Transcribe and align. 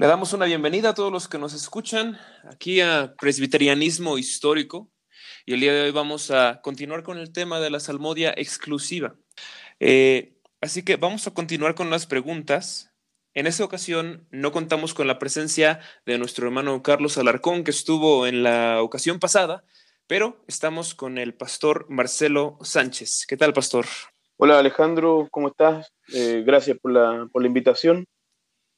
Le 0.00 0.06
damos 0.06 0.32
una 0.32 0.46
bienvenida 0.46 0.88
a 0.88 0.94
todos 0.94 1.12
los 1.12 1.28
que 1.28 1.36
nos 1.36 1.52
escuchan 1.52 2.18
aquí 2.50 2.80
a 2.80 3.14
Presbiterianismo 3.20 4.16
Histórico 4.16 4.90
y 5.44 5.52
el 5.52 5.60
día 5.60 5.74
de 5.74 5.82
hoy 5.82 5.90
vamos 5.90 6.30
a 6.30 6.62
continuar 6.62 7.02
con 7.02 7.18
el 7.18 7.34
tema 7.34 7.60
de 7.60 7.68
la 7.68 7.80
salmodia 7.80 8.32
exclusiva. 8.34 9.14
Eh, 9.78 10.38
así 10.62 10.86
que 10.86 10.96
vamos 10.96 11.26
a 11.26 11.34
continuar 11.34 11.74
con 11.74 11.90
las 11.90 12.06
preguntas. 12.06 12.94
En 13.34 13.46
esta 13.46 13.62
ocasión 13.62 14.26
no 14.30 14.52
contamos 14.52 14.94
con 14.94 15.06
la 15.06 15.18
presencia 15.18 15.80
de 16.06 16.16
nuestro 16.16 16.46
hermano 16.46 16.82
Carlos 16.82 17.18
Alarcón 17.18 17.62
que 17.62 17.70
estuvo 17.70 18.26
en 18.26 18.42
la 18.42 18.80
ocasión 18.80 19.18
pasada, 19.18 19.64
pero 20.06 20.42
estamos 20.48 20.94
con 20.94 21.18
el 21.18 21.34
pastor 21.34 21.84
Marcelo 21.90 22.56
Sánchez. 22.62 23.26
¿Qué 23.28 23.36
tal, 23.36 23.52
pastor? 23.52 23.84
Hola 24.38 24.60
Alejandro, 24.60 25.28
¿cómo 25.30 25.48
estás? 25.48 25.92
Eh, 26.14 26.42
gracias 26.46 26.78
por 26.78 26.90
la, 26.90 27.28
por 27.30 27.42
la 27.42 27.48
invitación 27.48 28.06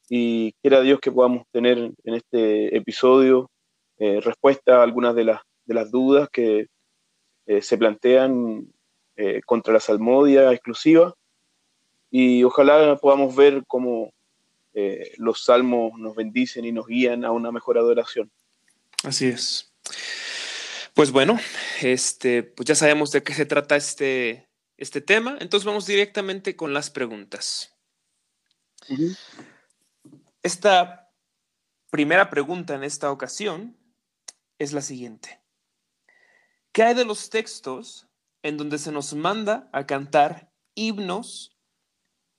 y 0.09 0.53
quiera 0.61 0.81
Dios 0.81 1.01
que 1.01 1.13
podamos 1.13 1.47
tener 1.51 1.79
en 1.79 2.15
este 2.15 2.77
episodio 2.77 3.51
eh, 3.99 4.21
respuesta 4.21 4.79
a 4.79 4.83
algunas 4.83 5.15
de 5.15 5.25
las, 5.25 5.41
de 5.65 5.75
las 5.75 5.91
dudas 5.91 6.29
que 6.31 6.67
eh, 7.47 7.63
se 7.63 7.79
plantean 7.79 8.69
contra 9.47 9.75
la 9.75 9.79
salmodia 9.79 10.51
exclusiva 10.51 11.15
y 12.11 12.43
ojalá 12.43 12.97
podamos 12.97 13.37
ver 13.37 13.63
cómo 13.69 14.11
los 15.19 15.45
salmos 15.45 15.93
nos 15.97 16.17
bendicen 16.17 16.65
y 16.65 16.73
nos 16.73 16.89
guían 16.89 17.25
a 17.25 17.31
una 17.31 17.53
mejor 17.53 17.79
adoración. 17.79 18.33
Así 19.05 19.27
es. 19.29 19.73
Pues 20.95 21.11
bueno, 21.11 21.39
este, 21.81 22.43
pues 22.43 22.67
ya 22.67 22.75
sabemos 22.75 23.13
de 23.13 23.23
qué 23.23 23.33
se 23.33 23.47
trata 23.47 23.77
este, 23.77 24.49
este 24.77 25.01
tema. 25.01 25.37
Entonces 25.41 25.65
vamos 25.65 25.87
directamente 25.87 26.55
con 26.55 26.75
las 26.75 26.91
preguntas. 26.91 27.75
Esta 30.43 31.13
primera 31.91 32.29
pregunta 32.29 32.75
en 32.75 32.83
esta 32.83 33.13
ocasión 33.13 33.77
es 34.59 34.73
la 34.73 34.83
siguiente. 34.83 35.41
¿Qué 36.73 36.83
hay 36.83 36.95
de 36.95 37.05
los 37.05 37.31
textos 37.31 38.09
en 38.43 38.57
donde 38.57 38.79
se 38.79 38.91
nos 38.91 39.15
manda 39.15 39.69
a 39.73 39.87
cantar 39.87 40.51
himnos 40.75 41.57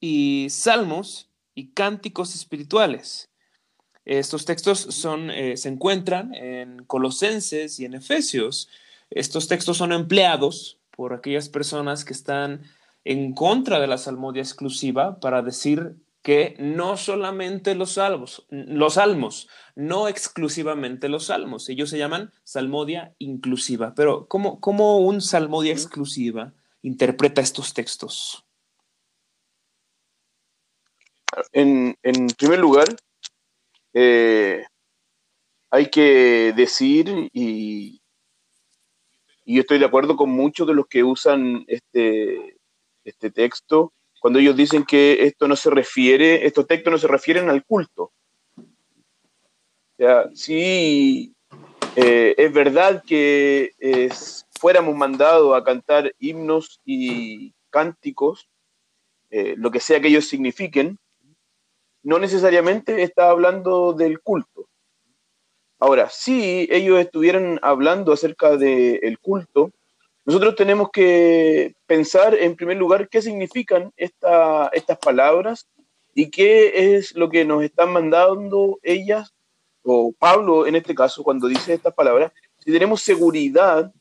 y 0.02 0.48
salmos 0.50 1.32
y 1.56 1.72
cánticos 1.72 2.36
espirituales? 2.36 3.30
Estos 4.04 4.44
textos 4.44 4.80
son, 4.80 5.32
eh, 5.32 5.56
se 5.56 5.70
encuentran 5.70 6.34
en 6.34 6.84
Colosenses 6.84 7.80
y 7.80 7.86
en 7.86 7.94
Efesios. 7.94 8.68
Estos 9.12 9.48
textos 9.48 9.78
son 9.78 9.94
empleados 9.94 10.78
por 10.92 11.14
aquellas 11.14 11.48
personas 11.48 12.04
que 12.04 12.12
están 12.12 12.64
en 13.06 13.34
contra 13.34 13.80
de 13.80 13.88
la 13.88 13.98
salmodia 13.98 14.42
exclusiva 14.42 15.22
para 15.22 15.42
decir 15.42 16.03
que 16.24 16.56
no 16.58 16.96
solamente 16.96 17.76
los 17.76 17.94
salmos, 17.94 18.46
los 18.50 18.94
salmos, 18.94 19.50
no 19.76 20.08
exclusivamente 20.08 21.10
los 21.10 21.26
salmos, 21.26 21.68
ellos 21.68 21.90
se 21.90 21.98
llaman 21.98 22.32
salmodia 22.46 23.14
inclusiva. 23.20 23.94
Pero 23.94 24.26
¿cómo, 24.28 24.62
cómo 24.62 25.00
un 25.00 25.22
salmodia 25.22 25.74
exclusiva 25.74 26.54
interpreta 26.82 27.42
estos 27.42 27.74
textos? 27.74 28.46
En, 31.52 31.98
primer 32.38 32.60
lugar, 32.60 32.88
eh, 33.94 34.66
hay 35.72 35.90
que 35.90 36.54
decir 36.56 37.30
y, 37.34 38.02
y 39.44 39.56
yo 39.56 39.62
estoy 39.62 39.78
de 39.78 39.86
acuerdo 39.86 40.16
con 40.16 40.30
muchos 40.30 40.66
de 40.68 40.74
los 40.74 40.88
que 40.88 41.04
usan 41.04 41.66
este, 41.68 42.58
este 43.04 43.30
texto 43.30 43.92
cuando 44.24 44.40
ellos 44.40 44.56
dicen 44.56 44.86
que 44.86 45.26
esto 45.26 45.50
no 45.50 45.58
se 45.58 45.70
refiere, 45.70 46.46
estos 46.46 46.66
textos 46.66 46.90
no 46.90 46.98
se 46.98 47.10
refieren 47.10 47.50
al 47.50 47.66
culto. 47.66 48.14
O 48.56 48.64
sea, 49.98 50.30
sí, 50.34 51.36
eh, 51.98 52.34
es 52.38 52.54
verdad 52.54 53.04
que 53.06 53.72
fuéramos 54.58 54.96
mandados 54.96 55.54
a 55.54 55.62
cantar 55.66 56.16
himnos 56.20 56.80
y 56.86 57.54
cánticos, 57.70 58.48
eh, 59.30 59.56
lo 59.58 59.72
que 59.72 59.82
sea 59.82 60.00
que 60.00 60.08
ellos 60.08 60.26
signifiquen, 60.26 60.98
no 62.02 62.18
necesariamente 62.18 63.04
está 63.04 63.30
hablando 63.30 63.92
del 63.92 64.22
culto. 64.22 64.70
Ahora, 65.80 66.08
si 66.10 66.66
ellos 66.72 66.98
estuvieran 66.98 67.60
hablando 67.62 68.14
acerca 68.14 68.56
del 68.56 69.20
culto, 69.20 69.74
nosotros 70.26 70.56
tenemos 70.56 70.90
que 70.92 71.76
pensar 71.86 72.34
en 72.36 72.56
primer 72.56 72.78
lugar 72.78 73.10
qué 73.10 73.22
significan 73.22 73.92
estas 73.98 74.98
palabras 75.02 75.68
y 76.16 76.30
qué 76.30 76.96
es 76.96 77.14
lo 77.16 77.30
que 77.30 77.44
nos 77.44 77.64
están 77.64 77.92
mandando 77.92 78.80
ellas, 78.84 79.34
o 79.84 80.14
Pablo 80.18 80.66
en 80.66 80.76
este 80.76 80.96
caso, 80.96 81.24
cuando 81.24 81.48
dice 81.48 81.74
estas 81.74 81.94
palabras, 81.94 82.32
si 82.60 82.72
tenemos 82.72 83.02
seguridad 83.02 83.92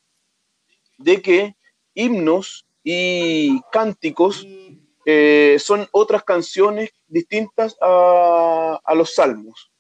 de 0.99 1.21
que 1.21 1.57
himnos 1.95 2.67
y 2.85 3.61
cánticos 3.73 4.47
eh, 5.05 5.57
son 5.59 5.89
otras 5.91 6.23
canciones 6.23 6.91
distintas 7.09 7.77
a, 7.81 8.81
a 8.85 8.95
los 8.95 9.15
salmos. 9.15 9.73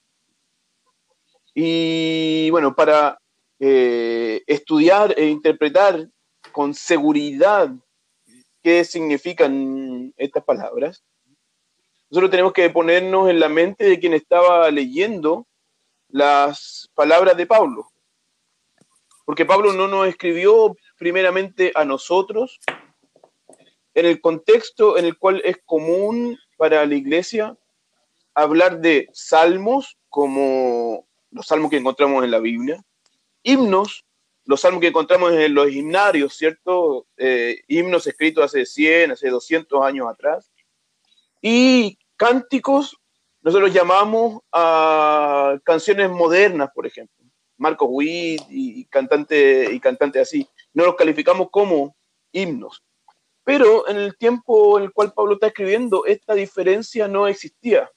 Y 1.55 2.51
bueno, 2.51 2.75
para 2.75 3.19
eh, 3.61 4.43
estudiar 4.47 5.15
e 5.17 5.27
interpretar 5.29 6.09
con 6.53 6.75
seguridad 6.75 7.71
qué 8.63 8.85
significan 8.85 10.15
estas 10.17 10.45
palabras, 10.45 11.03
nosotros 12.11 12.31
tenemos 12.31 12.53
que 12.53 12.69
ponernos 12.71 13.31
en 13.31 13.41
la 13.41 13.49
mente 13.49 13.85
de 13.85 13.99
quien 13.99 14.13
estaba 14.13 14.71
leyendo 14.71 15.47
las 16.09 16.91
palabras 16.95 17.37
de 17.37 17.47
Pablo. 17.47 17.91
Porque 19.25 19.47
Pablo 19.47 19.73
no 19.73 19.89
nos 19.89 20.07
escribió 20.07 20.77
primeramente 20.99 21.73
a 21.75 21.85
nosotros 21.85 22.61
en 23.95 24.07
el 24.07 24.21
contexto 24.21 24.99
en 24.99 25.07
el 25.07 25.19
cual 25.19 25.41
es 25.45 25.57
común 25.65 26.39
para 26.57 26.85
la 26.87 26.95
iglesia 26.95 27.57
hablar 28.35 28.81
de 28.81 29.09
salmos 29.13 29.99
como 30.09 31.07
los 31.31 31.47
salmos 31.47 31.71
que 31.71 31.79
encontramos 31.79 32.25
en 32.25 32.31
la 32.31 32.39
Biblia, 32.39 32.83
himnos, 33.43 34.05
los 34.45 34.61
salmos 34.61 34.81
que 34.81 34.89
encontramos 34.89 35.33
en 35.33 35.55
los 35.55 35.71
himnarios, 35.71 36.35
¿cierto? 36.35 37.07
Eh, 37.17 37.63
himnos 37.69 38.07
escritos 38.07 38.45
hace 38.45 38.67
100, 38.67 39.13
hace 39.13 39.29
200 39.29 39.83
años 39.85 40.09
atrás, 40.09 40.53
y 41.41 41.99
cánticos, 42.17 42.97
nosotros 43.41 43.73
llamamos 43.73 44.41
a 44.53 45.59
canciones 45.65 46.11
modernas, 46.11 46.71
por 46.75 46.87
ejemplo, 46.87 47.25
Marcos 47.57 47.89
Witt 47.91 48.43
y 48.49 48.85
cantante, 48.87 49.73
y 49.73 49.81
cantante 49.81 50.21
así, 50.21 50.49
no 50.73 50.85
los 50.85 50.97
calificamos 50.97 51.49
como 51.51 51.97
himnos. 52.33 52.83
Pero 53.45 53.89
en 53.89 53.97
el 53.97 54.17
tiempo 54.17 54.79
en 54.79 54.85
el 54.85 54.93
cual 54.93 55.13
Pablo 55.13 55.35
está 55.35 55.49
escribiendo, 55.49 56.07
esta 56.07 56.35
diferencia 56.35 57.09
no 57.09 57.27
existía. 57.27 57.91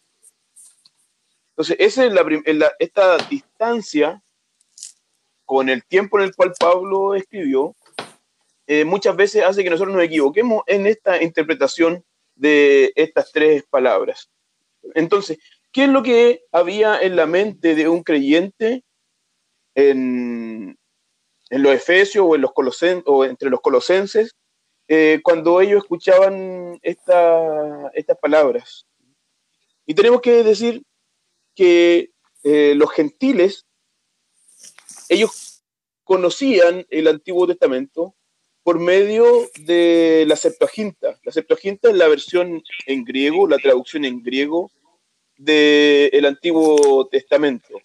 Entonces, 1.51 1.78
esa 1.79 2.05
es 2.05 2.13
la, 2.55 2.73
esta 2.79 3.17
distancia 3.29 4.22
con 5.45 5.69
el 5.69 5.85
tiempo 5.85 6.17
en 6.17 6.25
el 6.25 6.35
cual 6.35 6.53
Pablo 6.59 7.16
escribió, 7.16 7.75
eh, 8.67 8.83
muchas 8.83 9.16
veces 9.16 9.44
hace 9.44 9.63
que 9.63 9.69
nosotros 9.69 9.95
nos 9.95 10.03
equivoquemos 10.03 10.63
en 10.66 10.88
esta 10.88 11.22
interpretación 11.22 12.03
de 12.35 12.91
estas 12.95 13.31
tres 13.31 13.63
palabras. 13.69 14.29
Entonces, 14.94 15.38
¿qué 15.72 15.84
es 15.84 15.89
lo 15.89 16.03
que 16.03 16.44
había 16.51 17.00
en 17.00 17.16
la 17.16 17.25
mente 17.25 17.75
de 17.75 17.88
un 17.88 18.03
creyente 18.03 18.84
en, 19.75 20.78
los 21.50 21.73
Efesios 21.73 22.25
o, 22.28 22.35
en 22.35 22.41
los 22.41 22.51
o 23.05 23.25
entre 23.25 23.50
los 23.50 23.61
colosenses 23.61 24.35
eh, 24.88 25.19
cuando 25.23 25.61
ellos 25.61 25.84
escuchaban 25.84 26.79
estas 26.81 28.17
palabras? 28.22 28.85
Y 29.85 29.94
tenemos 29.94 30.22
que 30.22 30.44
decir 30.44 30.84
que 31.55 32.11
eh, 32.44 32.73
los 32.75 32.91
gentiles, 32.91 33.65
ellos 35.09 35.63
conocían 36.03 36.85
el 36.90 37.07
Antiguo 37.07 37.47
Testamento 37.47 38.16
por 38.63 38.79
medio 38.79 39.25
de 39.59 40.25
la 40.28 40.35
Septuaginta. 40.35 41.19
La 41.23 41.31
Septuaginta 41.31 41.90
es 41.90 41.96
la 41.96 42.07
versión 42.07 42.63
en 42.87 43.03
griego, 43.03 43.47
la 43.47 43.57
traducción 43.57 44.05
en 44.05 44.22
griego 44.23 44.72
del 45.37 46.25
Antiguo 46.25 47.07
Testamento. 47.07 47.79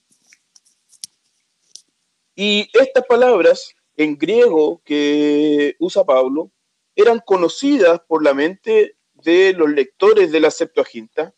Y 2.35 2.71
estas 2.73 3.05
palabras 3.07 3.75
en 3.97 4.17
griego 4.17 4.81
que 4.85 5.77
usa 5.79 6.05
Pablo 6.05 6.51
eran 6.95 7.21
conocidas 7.25 8.01
por 8.07 8.25
la 8.25 8.33
mente 8.33 8.97
de 9.13 9.53
los 9.53 9.69
lectores 9.71 10.33
de 10.33 10.41
la 10.41 10.51
Septuaginta 10.51 11.35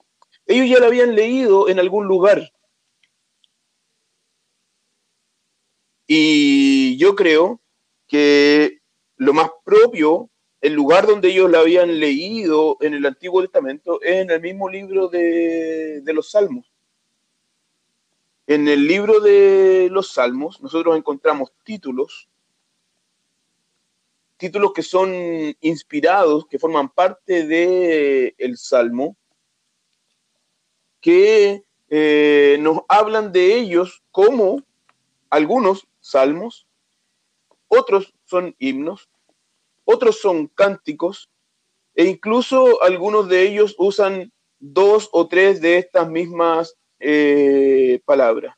ellos 0.46 0.68
ya 0.68 0.80
la 0.80 0.86
habían 0.86 1.14
leído 1.14 1.68
en 1.68 1.78
algún 1.78 2.06
lugar. 2.06 2.52
Y 6.06 6.96
yo 6.96 7.14
creo 7.14 7.60
que 8.08 8.80
lo 9.16 9.32
más 9.32 9.50
propio, 9.64 10.30
el 10.60 10.74
lugar 10.74 11.06
donde 11.06 11.30
ellos 11.30 11.50
la 11.50 11.60
habían 11.60 12.00
leído 12.00 12.76
en 12.80 12.94
el 12.94 13.06
Antiguo 13.06 13.40
Testamento, 13.40 14.00
es 14.02 14.16
en 14.16 14.30
el 14.30 14.40
mismo 14.40 14.68
libro 14.68 15.08
de, 15.08 16.02
los 16.06 16.30
Salmos. 16.30 16.72
en 18.46 18.68
el 18.68 18.86
libro 18.86 19.20
de 19.20 19.88
los 19.90 20.12
Salmos 20.12 20.60
nosotros 20.60 20.96
encontramos 20.96 21.52
títulos, 21.64 22.28
títulos 24.36 24.72
que 24.72 24.82
son 24.82 25.12
inspirados, 25.60 26.46
que 26.46 26.58
forman 26.58 26.88
parte 26.88 27.46
del 27.46 28.34
el 28.36 28.58
Salmo, 28.58 29.16
que 31.00 31.62
eh, 31.88 32.56
nos 32.60 32.80
hablan 32.88 33.30
de 33.30 33.54
ellos 33.54 34.02
como 34.10 34.62
algunos 35.30 35.86
salmos, 36.02 36.66
otros 37.68 38.12
son 38.24 38.54
himnos, 38.58 39.08
otros 39.84 40.20
son 40.20 40.48
cánticos, 40.48 41.30
e 41.94 42.04
incluso 42.04 42.82
algunos 42.82 43.28
de 43.28 43.42
ellos 43.42 43.74
usan 43.78 44.32
dos 44.58 45.08
o 45.12 45.26
tres 45.28 45.60
de 45.62 45.78
estas 45.78 46.08
mismas 46.10 46.76
eh, 47.00 48.00
palabras. 48.04 48.54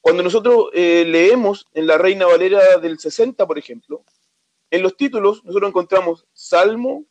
Cuando 0.00 0.22
nosotros 0.22 0.70
eh, 0.74 1.04
leemos 1.06 1.66
en 1.72 1.86
la 1.86 1.98
Reina 1.98 2.26
Valera 2.26 2.78
del 2.78 2.98
60, 2.98 3.46
por 3.46 3.58
ejemplo, 3.58 4.04
en 4.70 4.82
los 4.82 4.96
títulos 4.96 5.44
nosotros 5.44 5.68
encontramos 5.68 6.26
salmo, 6.32 7.04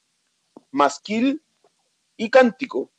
masquil 0.72 1.42
y 2.16 2.30
cántico. 2.30 2.92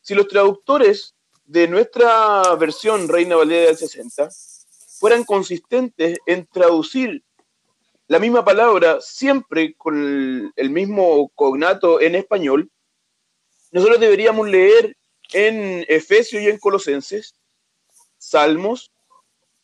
Si 0.00 0.14
los 0.14 0.28
traductores 0.28 1.14
de 1.48 1.66
nuestra 1.66 2.42
versión 2.56 3.08
Reina 3.08 3.34
Valera 3.34 3.68
del 3.68 3.76
60 3.78 4.28
fueran 4.98 5.24
consistentes 5.24 6.18
en 6.26 6.46
traducir 6.46 7.24
la 8.06 8.18
misma 8.18 8.44
palabra 8.44 8.98
siempre 9.00 9.74
con 9.74 10.52
el, 10.54 10.70
mismo 10.70 11.30
cognato 11.34 12.02
en 12.02 12.16
español, 12.16 12.70
nosotros 13.70 13.98
deberíamos 13.98 14.46
leer 14.48 14.94
en 15.32 15.86
Efesios 15.88 16.42
y 16.42 16.48
en 16.48 16.58
Colosenses 16.58 17.34
salmos, 18.18 18.92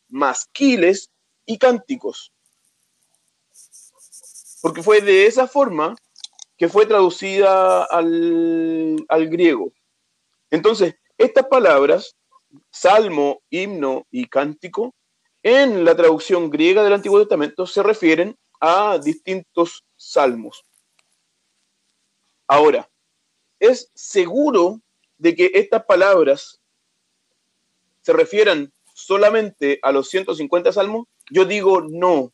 masquiles 0.09 1.11
y 1.45 1.59
cánticos. 1.59 2.31
Porque 4.61 4.81
fue 4.81 5.01
de 5.01 5.27
esa 5.27 5.47
forma 5.47 5.95
que 6.57 6.67
fue 6.67 6.87
traducida 6.87 7.83
al 7.83 9.27
griego. 9.29 9.71
Entonces, 10.49 10.95
estas 11.17 11.45
palabras, 11.47 12.15
salmo, 12.71 13.41
himno 13.49 14.05
y 14.11 14.27
cántico, 14.27 14.93
en 15.43 15.85
la 15.85 15.95
traducción 15.95 16.49
griega 16.49 16.83
del 16.83 16.93
Antiguo 16.93 17.19
Testamento 17.19 17.67
se 17.67 17.83
refieren 17.83 18.35
a 18.59 18.97
distintos 18.97 19.83
salmos. 19.95 20.65
Ahora, 22.47 22.89
¿es 23.59 23.91
seguro 23.93 24.81
de 25.17 25.35
que 25.35 25.51
estas 25.53 25.85
palabras 25.85 26.59
se 28.01 28.13
refieran 28.13 28.71
solamente 28.93 29.79
a 29.81 29.91
los 29.91 30.09
150 30.09 30.71
salmos? 30.71 31.07
Yo 31.29 31.45
digo 31.45 31.81
no. 31.81 32.31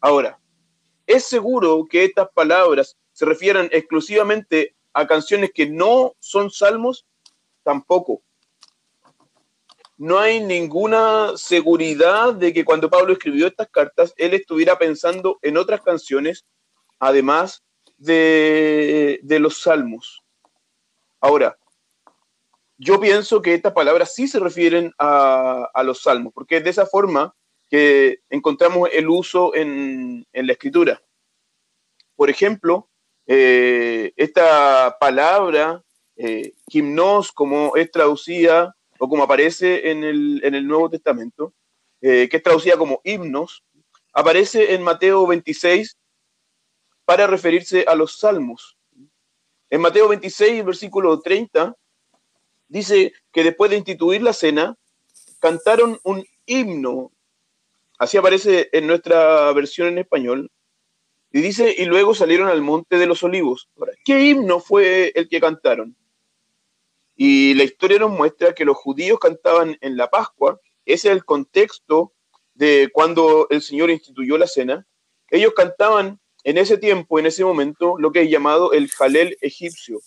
Ahora, 0.00 0.38
¿es 1.06 1.24
seguro 1.24 1.84
que 1.88 2.04
estas 2.04 2.28
palabras 2.30 2.96
se 3.12 3.24
refieran 3.24 3.68
exclusivamente 3.72 4.74
a 4.92 5.06
canciones 5.06 5.50
que 5.54 5.66
no 5.66 6.14
son 6.18 6.50
salmos? 6.50 7.06
Tampoco 7.64 8.22
no 9.96 10.18
hay 10.18 10.40
ninguna 10.40 11.36
seguridad 11.36 12.34
de 12.34 12.52
que 12.52 12.64
cuando 12.64 12.90
Pablo 12.90 13.12
escribió 13.12 13.46
estas 13.46 13.68
cartas, 13.68 14.12
él 14.16 14.34
estuviera 14.34 14.76
pensando 14.76 15.38
en 15.42 15.56
otras 15.56 15.82
canciones, 15.82 16.44
además 16.98 17.62
de, 17.96 19.20
los 19.22 19.62
salmos. 19.62 20.22
Ahora, 21.20 21.56
yo 22.76 22.98
pienso 22.98 23.40
que 23.40 23.54
estas 23.54 23.72
palabras 23.72 24.14
sí 24.14 24.26
se 24.26 24.40
refieren 24.40 24.92
a, 24.98 25.82
los 25.84 26.02
salmos, 26.02 26.32
porque 26.34 26.56
es 26.56 26.64
de 26.64 26.70
esa 26.70 26.86
forma 26.86 27.34
que 27.70 28.20
encontramos 28.30 28.88
el 28.92 29.08
uso 29.08 29.54
en, 29.54 30.26
la 30.32 30.52
escritura. 30.52 31.00
Por 32.16 32.30
ejemplo, 32.30 32.88
eh, 33.26 34.12
esta 34.16 34.96
palabra, 34.98 35.84
eh, 36.16 36.54
gimnos, 36.68 37.32
como 37.32 37.76
es 37.76 37.90
traducida 37.90 38.76
o 38.98 39.08
como 39.08 39.24
aparece 39.24 39.90
en 39.90 40.04
el, 40.04 40.66
Nuevo 40.66 40.88
Testamento, 40.88 41.52
eh, 42.00 42.28
que 42.28 42.36
es 42.36 42.42
traducida 42.42 42.76
como 42.76 43.00
himnos, 43.04 43.64
aparece 44.12 44.74
en 44.74 44.82
Mateo 44.82 45.26
26 45.26 45.96
para 47.04 47.26
referirse 47.26 47.84
a 47.86 47.94
los 47.94 48.18
salmos. 48.18 48.76
En 49.70 49.80
Mateo 49.80 50.08
26, 50.08 50.64
versículo 50.64 51.20
30, 51.20 51.76
dice 52.68 53.12
que 53.32 53.42
después 53.42 53.70
de 53.70 53.78
instituir 53.78 54.22
la 54.22 54.32
cena, 54.32 54.76
cantaron 55.40 55.98
un 56.04 56.24
himno. 56.46 57.10
Así 57.98 58.16
aparece 58.16 58.68
en 58.72 58.86
nuestra 58.86 59.52
versión 59.52 59.88
en 59.88 59.98
español. 59.98 60.50
Y 61.32 61.40
dice, 61.40 61.74
y 61.76 61.84
luego 61.86 62.14
salieron 62.14 62.48
al 62.48 62.62
monte 62.62 62.96
de 62.96 63.06
los 63.06 63.24
olivos. 63.24 63.68
¿Qué 64.04 64.20
himno 64.20 64.60
fue 64.60 65.12
el 65.16 65.28
que 65.28 65.40
cantaron? 65.40 65.96
Y 67.16 67.54
la 67.54 67.64
historia 67.64 67.98
nos 67.98 68.10
muestra 68.10 68.54
que 68.54 68.64
los 68.64 68.76
judíos 68.76 69.18
cantaban 69.18 69.76
en 69.80 69.96
la 69.96 70.10
Pascua, 70.10 70.60
ese 70.84 71.08
es 71.08 71.14
el 71.14 71.24
contexto 71.24 72.12
de 72.54 72.90
cuando 72.92 73.46
el 73.50 73.62
Señor 73.62 73.90
instituyó 73.90 74.36
la 74.38 74.46
cena. 74.46 74.86
Ellos 75.30 75.52
cantaban 75.54 76.20
en 76.44 76.58
ese 76.58 76.76
tiempo, 76.76 77.18
en 77.18 77.26
ese 77.26 77.44
momento, 77.44 77.96
lo 77.98 78.12
que 78.12 78.22
es 78.22 78.30
llamado 78.30 78.72
el 78.72 78.90
Jalel 78.90 79.36
egipcio, 79.40 80.00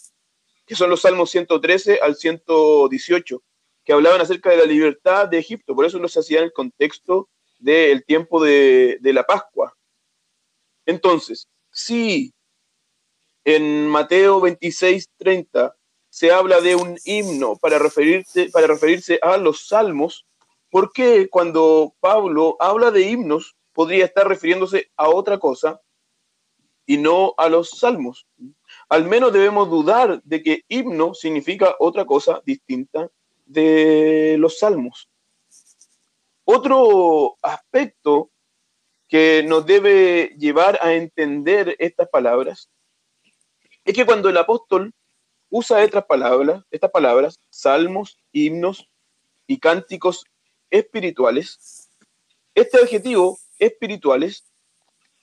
que 0.65 0.75
son 0.75 0.89
los 0.89 1.01
salmos 1.01 1.31
113 1.31 1.99
al 2.01 2.15
118, 2.15 3.43
que 3.83 3.93
hablaban 3.93 4.21
acerca 4.21 4.51
de 4.51 4.57
la 4.57 4.65
libertad 4.65 5.27
de 5.27 5.39
Egipto. 5.39 5.75
Por 5.75 5.85
eso 5.85 5.97
los 5.97 6.15
hacía 6.15 6.39
en 6.39 6.45
el 6.45 6.53
contexto 6.53 7.29
del 7.57 8.05
tiempo 8.05 8.43
de, 8.43 8.97
de 9.01 9.13
la 9.13 9.23
Pascua. 9.23 9.75
Entonces, 10.85 11.47
si 11.71 12.33
en 13.43 13.87
Mateo 13.87 14.41
26, 14.41 15.09
30 15.17 15.76
se 16.17 16.31
habla 16.31 16.61
de 16.61 16.75
un 16.75 16.97
himno 17.05 17.57
para 17.57 17.77
referirse, 17.77 18.49
para 18.49 18.65
referirse 18.65 19.19
a 19.21 19.37
los 19.37 19.67
salmos, 19.67 20.25
¿por 20.71 20.91
qué 20.91 21.29
cuando 21.29 21.93
Pablo 21.99 22.57
habla 22.59 22.89
de 22.89 23.03
himnos 23.03 23.55
podría 23.71 24.05
estar 24.05 24.27
refiriéndose 24.27 24.89
a 24.97 25.09
otra 25.09 25.37
cosa 25.37 25.79
y 26.87 26.97
no 26.97 27.35
a 27.37 27.49
los 27.49 27.69
salmos? 27.69 28.25
Al 28.89 29.05
menos 29.05 29.31
debemos 29.31 29.69
dudar 29.69 30.19
de 30.23 30.41
que 30.41 30.63
himno 30.67 31.13
significa 31.13 31.75
otra 31.77 32.03
cosa 32.05 32.41
distinta 32.43 33.11
de 33.45 34.37
los 34.39 34.57
salmos. 34.57 35.11
Otro 36.45 37.37
aspecto 37.43 38.31
que 39.07 39.45
nos 39.47 39.67
debe 39.67 40.35
llevar 40.39 40.79
a 40.81 40.95
entender 40.95 41.75
estas 41.77 42.09
palabras 42.09 42.71
es 43.85 43.93
que 43.93 44.05
cuando 44.07 44.29
el 44.29 44.37
apóstol 44.37 44.95
usa 45.49 45.83
estas 45.83 46.05
palabras, 46.05 46.63
estas 46.71 46.91
palabras, 46.91 47.39
salmos, 47.49 48.17
himnos 48.31 48.89
y 49.45 49.59
cánticos 49.59 50.25
espirituales. 50.69 51.89
Este 52.53 52.77
adjetivo, 52.77 53.39
espirituales, 53.59 54.43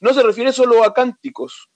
no 0.01 0.13
se 0.15 0.23
refiere 0.23 0.53
solo 0.53 0.85
a 0.85 0.93
cánticos, 0.93 1.71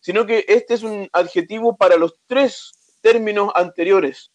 sino 0.00 0.26
que 0.26 0.44
este 0.48 0.74
es 0.74 0.82
un 0.82 1.08
adjetivo 1.12 1.76
para 1.76 1.96
los 1.96 2.14
tres 2.26 2.72
términos 3.00 3.50
anteriores. 3.54 4.30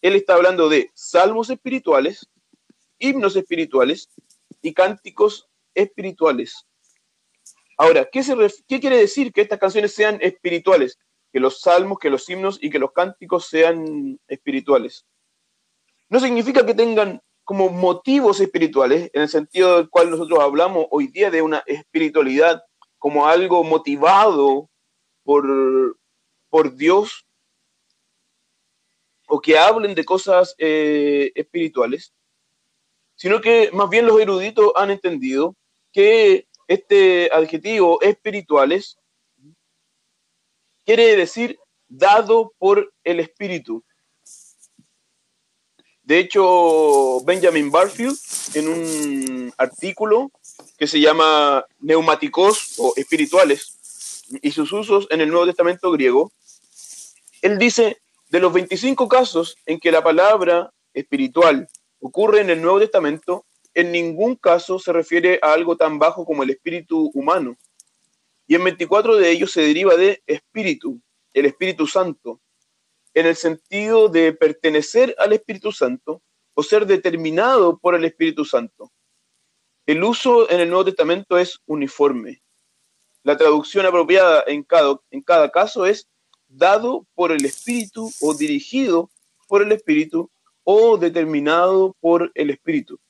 Él 0.00 0.16
está 0.16 0.34
hablando 0.34 0.68
de 0.68 0.90
salmos 0.94 1.50
espirituales, 1.50 2.28
himnos 2.98 3.36
espirituales 3.36 4.08
y 4.60 4.72
cánticos 4.74 5.48
espirituales. 5.74 6.66
Ahora, 7.78 8.08
¿qué, 8.10 8.22
¿qué 8.68 8.80
quiere 8.80 8.96
decir 8.96 9.32
que 9.32 9.40
estas 9.40 9.58
canciones 9.58 9.94
sean 9.94 10.18
espirituales? 10.20 10.98
Que 11.32 11.40
los 11.40 11.60
salmos, 11.60 11.98
que 11.98 12.10
los 12.10 12.28
himnos 12.28 12.58
y 12.60 12.70
que 12.70 12.78
los 12.78 12.92
cánticos 12.92 13.48
sean 13.48 14.20
espirituales. 14.28 15.06
No 16.08 16.20
significa 16.20 16.66
que 16.66 16.74
tengan 16.74 17.22
como 17.42 17.70
motivos 17.70 18.40
espirituales, 18.40 19.10
en 19.14 19.22
el 19.22 19.28
sentido 19.28 19.78
del 19.78 19.88
cual 19.88 20.10
nosotros 20.10 20.40
hablamos 20.40 20.86
hoy 20.90 21.08
día 21.08 21.30
de 21.30 21.42
una 21.42 21.62
espiritualidad 21.66 22.62
como 22.98 23.26
algo 23.26 23.64
motivado 23.64 24.70
por, 25.24 25.98
por 26.48 26.74
Dios, 26.76 27.26
o 29.26 29.40
que 29.40 29.58
hablen 29.58 29.94
de 29.94 30.04
cosas 30.04 30.54
eh, 30.58 31.32
espirituales, 31.34 32.12
sino 33.14 33.40
que 33.40 33.70
más 33.72 33.88
bien 33.88 34.06
los 34.06 34.20
eruditos 34.20 34.72
han 34.76 34.90
entendido 34.90 35.56
que 35.92 36.46
este 36.68 37.30
adjetivo 37.32 38.00
espirituales 38.02 38.98
quiere 40.84 41.16
decir 41.16 41.58
dado 41.88 42.52
por 42.58 42.92
el 43.04 43.20
Espíritu. 43.20 43.84
De 46.02 46.18
hecho, 46.18 47.20
Benjamin 47.24 47.70
Barfield, 47.70 48.18
en 48.54 48.68
un 48.68 49.52
artículo 49.56 50.30
que 50.76 50.86
se 50.86 51.00
llama 51.00 51.64
Neumáticos 51.80 52.74
o 52.78 52.92
Espirituales 52.96 54.26
y 54.42 54.50
sus 54.50 54.72
usos 54.72 55.06
en 55.10 55.20
el 55.20 55.30
Nuevo 55.30 55.46
Testamento 55.46 55.92
griego, 55.92 56.32
él 57.40 57.58
dice, 57.58 57.98
de 58.30 58.40
los 58.40 58.52
25 58.52 59.08
casos 59.08 59.56
en 59.66 59.78
que 59.78 59.92
la 59.92 60.02
palabra 60.02 60.72
espiritual 60.94 61.68
ocurre 62.00 62.40
en 62.40 62.50
el 62.50 62.62
Nuevo 62.62 62.80
Testamento, 62.80 63.44
en 63.74 63.92
ningún 63.92 64.36
caso 64.36 64.78
se 64.78 64.92
refiere 64.92 65.38
a 65.42 65.52
algo 65.52 65.76
tan 65.76 65.98
bajo 65.98 66.24
como 66.24 66.42
el 66.42 66.50
espíritu 66.50 67.10
humano. 67.14 67.56
Y 68.52 68.54
en 68.54 68.64
24 68.64 69.16
de 69.16 69.30
ellos 69.30 69.50
se 69.50 69.62
deriva 69.62 69.96
de 69.96 70.22
espíritu, 70.26 71.00
el 71.32 71.46
Espíritu 71.46 71.86
Santo, 71.86 72.38
en 73.14 73.24
el 73.24 73.34
sentido 73.34 74.10
de 74.10 74.34
pertenecer 74.34 75.16
al 75.18 75.32
Espíritu 75.32 75.72
Santo 75.72 76.20
o 76.52 76.62
ser 76.62 76.84
determinado 76.84 77.78
por 77.78 77.94
el 77.94 78.04
Espíritu 78.04 78.44
Santo. 78.44 78.92
El 79.86 80.04
uso 80.04 80.50
en 80.50 80.60
el 80.60 80.68
Nuevo 80.68 80.84
Testamento 80.84 81.38
es 81.38 81.60
uniforme. 81.64 82.42
La 83.22 83.38
traducción 83.38 83.86
apropiada 83.86 84.44
en 84.46 84.64
cada, 84.64 85.00
en 85.10 85.22
cada 85.22 85.50
caso 85.50 85.86
es 85.86 86.06
dado 86.46 87.06
por 87.14 87.32
el 87.32 87.46
Espíritu 87.46 88.12
o 88.20 88.34
dirigido 88.34 89.10
por 89.48 89.62
el 89.62 89.72
Espíritu 89.72 90.30
o 90.62 90.98
determinado 90.98 91.96
por 92.00 92.30
el 92.34 92.50
Espíritu. 92.50 93.00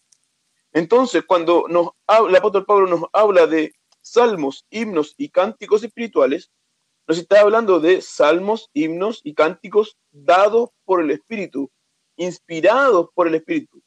Entonces, 0.72 1.25
cuando 1.26 1.66
nos 1.68 1.88
el 2.28 2.37
apóstol 2.37 2.64
Pablo 2.64 2.87
nos 2.87 3.02
habla 3.12 3.49
de 3.49 3.75
salmos, 4.02 4.66
himnos 4.71 5.14
y 5.16 5.30
cánticos 5.30 5.82
espirituales, 5.82 6.50
nos 7.09 7.18
está 7.18 7.40
hablando 7.40 7.80
de 7.80 8.00
salmos, 8.00 8.71
himnos 8.73 9.21
y 9.25 9.35
cánticos 9.35 9.97
dados 10.11 10.71
por 10.85 11.02
el 11.02 11.11
Espíritu, 11.11 11.71
inspirados 12.16 13.09
por 13.14 13.26
el 13.26 13.35
Espíritu. 13.35 13.82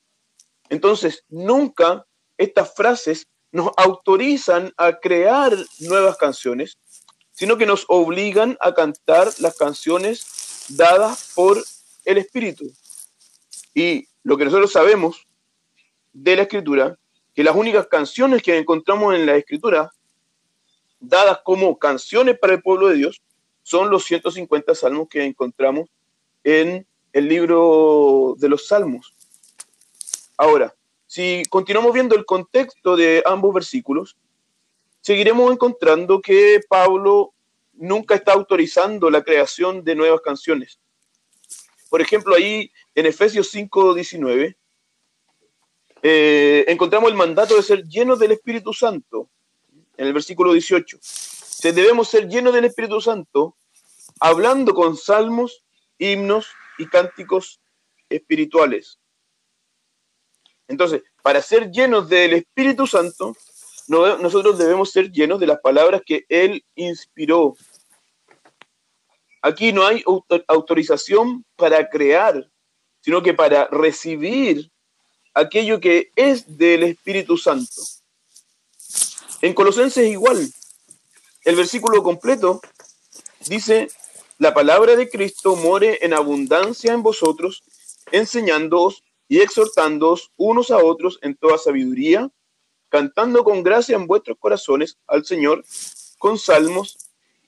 Entonces, 0.69 1.23
nunca 1.29 2.05
estas 2.37 2.73
frases 2.73 3.27
nos 3.51 3.71
autorizan 3.77 4.73
a 4.75 4.99
crear 4.99 5.55
nuevas 5.79 6.17
canciones, 6.17 6.77
sino 7.31 7.57
que 7.57 7.65
nos 7.65 7.85
obligan 7.87 8.57
a 8.59 8.73
cantar 8.73 9.29
las 9.39 9.57
canciones 9.57 10.65
dadas 10.69 11.31
por 11.35 11.63
el 12.03 12.17
Espíritu. 12.17 12.69
Y 13.73 14.07
lo 14.23 14.37
que 14.37 14.45
nosotros 14.45 14.71
sabemos 14.71 15.25
de 16.11 16.35
la 16.35 16.41
Escritura, 16.43 16.97
que 17.33 17.43
las 17.43 17.55
únicas 17.55 17.87
canciones 17.87 18.41
que 18.41 18.57
encontramos 18.57 19.13
en 19.15 19.25
la 19.25 19.35
Escritura, 19.35 19.91
dadas 21.07 21.39
como 21.43 21.77
canciones 21.77 22.37
para 22.39 22.53
el 22.53 22.61
pueblo 22.61 22.87
de 22.87 22.95
Dios, 22.95 23.21
son 23.63 23.89
los 23.89 24.05
150 24.05 24.75
salmos 24.75 25.07
que 25.09 25.23
encontramos 25.23 25.89
en 26.43 26.85
el 27.13 27.27
libro 27.27 28.35
de 28.37 28.49
los 28.49 28.67
salmos. 28.67 29.13
Ahora, 30.37 30.75
si 31.07 31.43
continuamos 31.49 31.93
viendo 31.93 32.15
el 32.15 32.25
contexto 32.25 32.95
de 32.95 33.23
ambos 33.25 33.53
versículos, 33.53 34.17
seguiremos 35.01 35.51
encontrando 35.51 36.21
que 36.21 36.59
Pablo 36.67 37.33
nunca 37.73 38.15
está 38.15 38.33
autorizando 38.33 39.09
la 39.09 39.23
creación 39.23 39.83
de 39.83 39.95
nuevas 39.95 40.21
canciones. 40.21 40.79
Por 41.89 42.01
ejemplo, 42.01 42.35
ahí 42.35 42.71
en 42.93 43.05
Efesios 43.05 43.49
5, 43.49 43.93
19, 43.93 44.57
eh, 46.03 46.65
encontramos 46.67 47.09
el 47.09 47.17
mandato 47.17 47.55
de 47.55 47.63
ser 47.63 47.83
llenos 47.83 48.19
del 48.19 48.33
Espíritu 48.33 48.73
Santo, 48.73 49.29
en 49.97 50.07
el 50.07 50.13
versículo 50.13 50.53
18. 50.53 50.97
Se 51.01 51.71
debemos 51.71 52.09
ser 52.09 52.27
llenos 52.27 52.53
del 52.53 52.65
Espíritu 52.65 53.01
Santo, 53.01 53.55
hablando 54.19 54.73
con 54.73 54.97
salmos, 54.97 55.63
himnos 55.97 56.47
y 56.77 56.87
cánticos 56.87 57.59
espirituales. 58.09 58.99
Entonces, 60.67 61.03
para 61.21 61.41
ser 61.41 61.71
llenos 61.71 62.09
del 62.09 62.33
Espíritu 62.33 62.87
Santo, 62.87 63.35
nosotros 63.87 64.57
debemos 64.57 64.91
ser 64.91 65.11
llenos 65.11 65.39
de 65.39 65.47
las 65.47 65.59
palabras 65.59 66.01
que 66.05 66.25
Él 66.29 66.63
inspiró. 66.75 67.55
Aquí 69.41 69.71
no 69.71 69.85
hay 69.85 70.03
autorización 70.47 71.45
para 71.55 71.87
crear, 71.89 72.49
sino 73.01 73.21
que 73.21 73.33
para 73.33 73.67
recibir 73.67 74.71
aquello 75.35 75.79
que 75.79 76.09
es 76.15 76.57
del 76.57 76.83
Espíritu 76.83 77.37
Santo. 77.37 77.81
En 79.41 79.53
Colosenses 79.53 80.07
igual, 80.07 80.49
el 81.43 81.55
versículo 81.55 82.01
completo 82.01 82.61
dice, 83.47 83.89
la 84.37 84.53
palabra 84.53 84.95
de 84.95 85.09
Cristo 85.09 85.55
more 85.55 85.99
en 86.01 86.13
abundancia 86.13 86.93
en 86.93 87.03
vosotros, 87.03 87.63
enseñándoos 88.11 89.03
y 89.27 89.41
exhortándoos 89.41 90.31
unos 90.37 90.71
a 90.71 90.77
otros 90.77 91.19
en 91.21 91.35
toda 91.35 91.57
sabiduría, 91.57 92.29
cantando 92.89 93.43
con 93.43 93.63
gracia 93.63 93.95
en 93.95 94.07
vuestros 94.07 94.37
corazones 94.39 94.97
al 95.07 95.25
Señor 95.25 95.63
con 96.17 96.37
salmos 96.37 96.97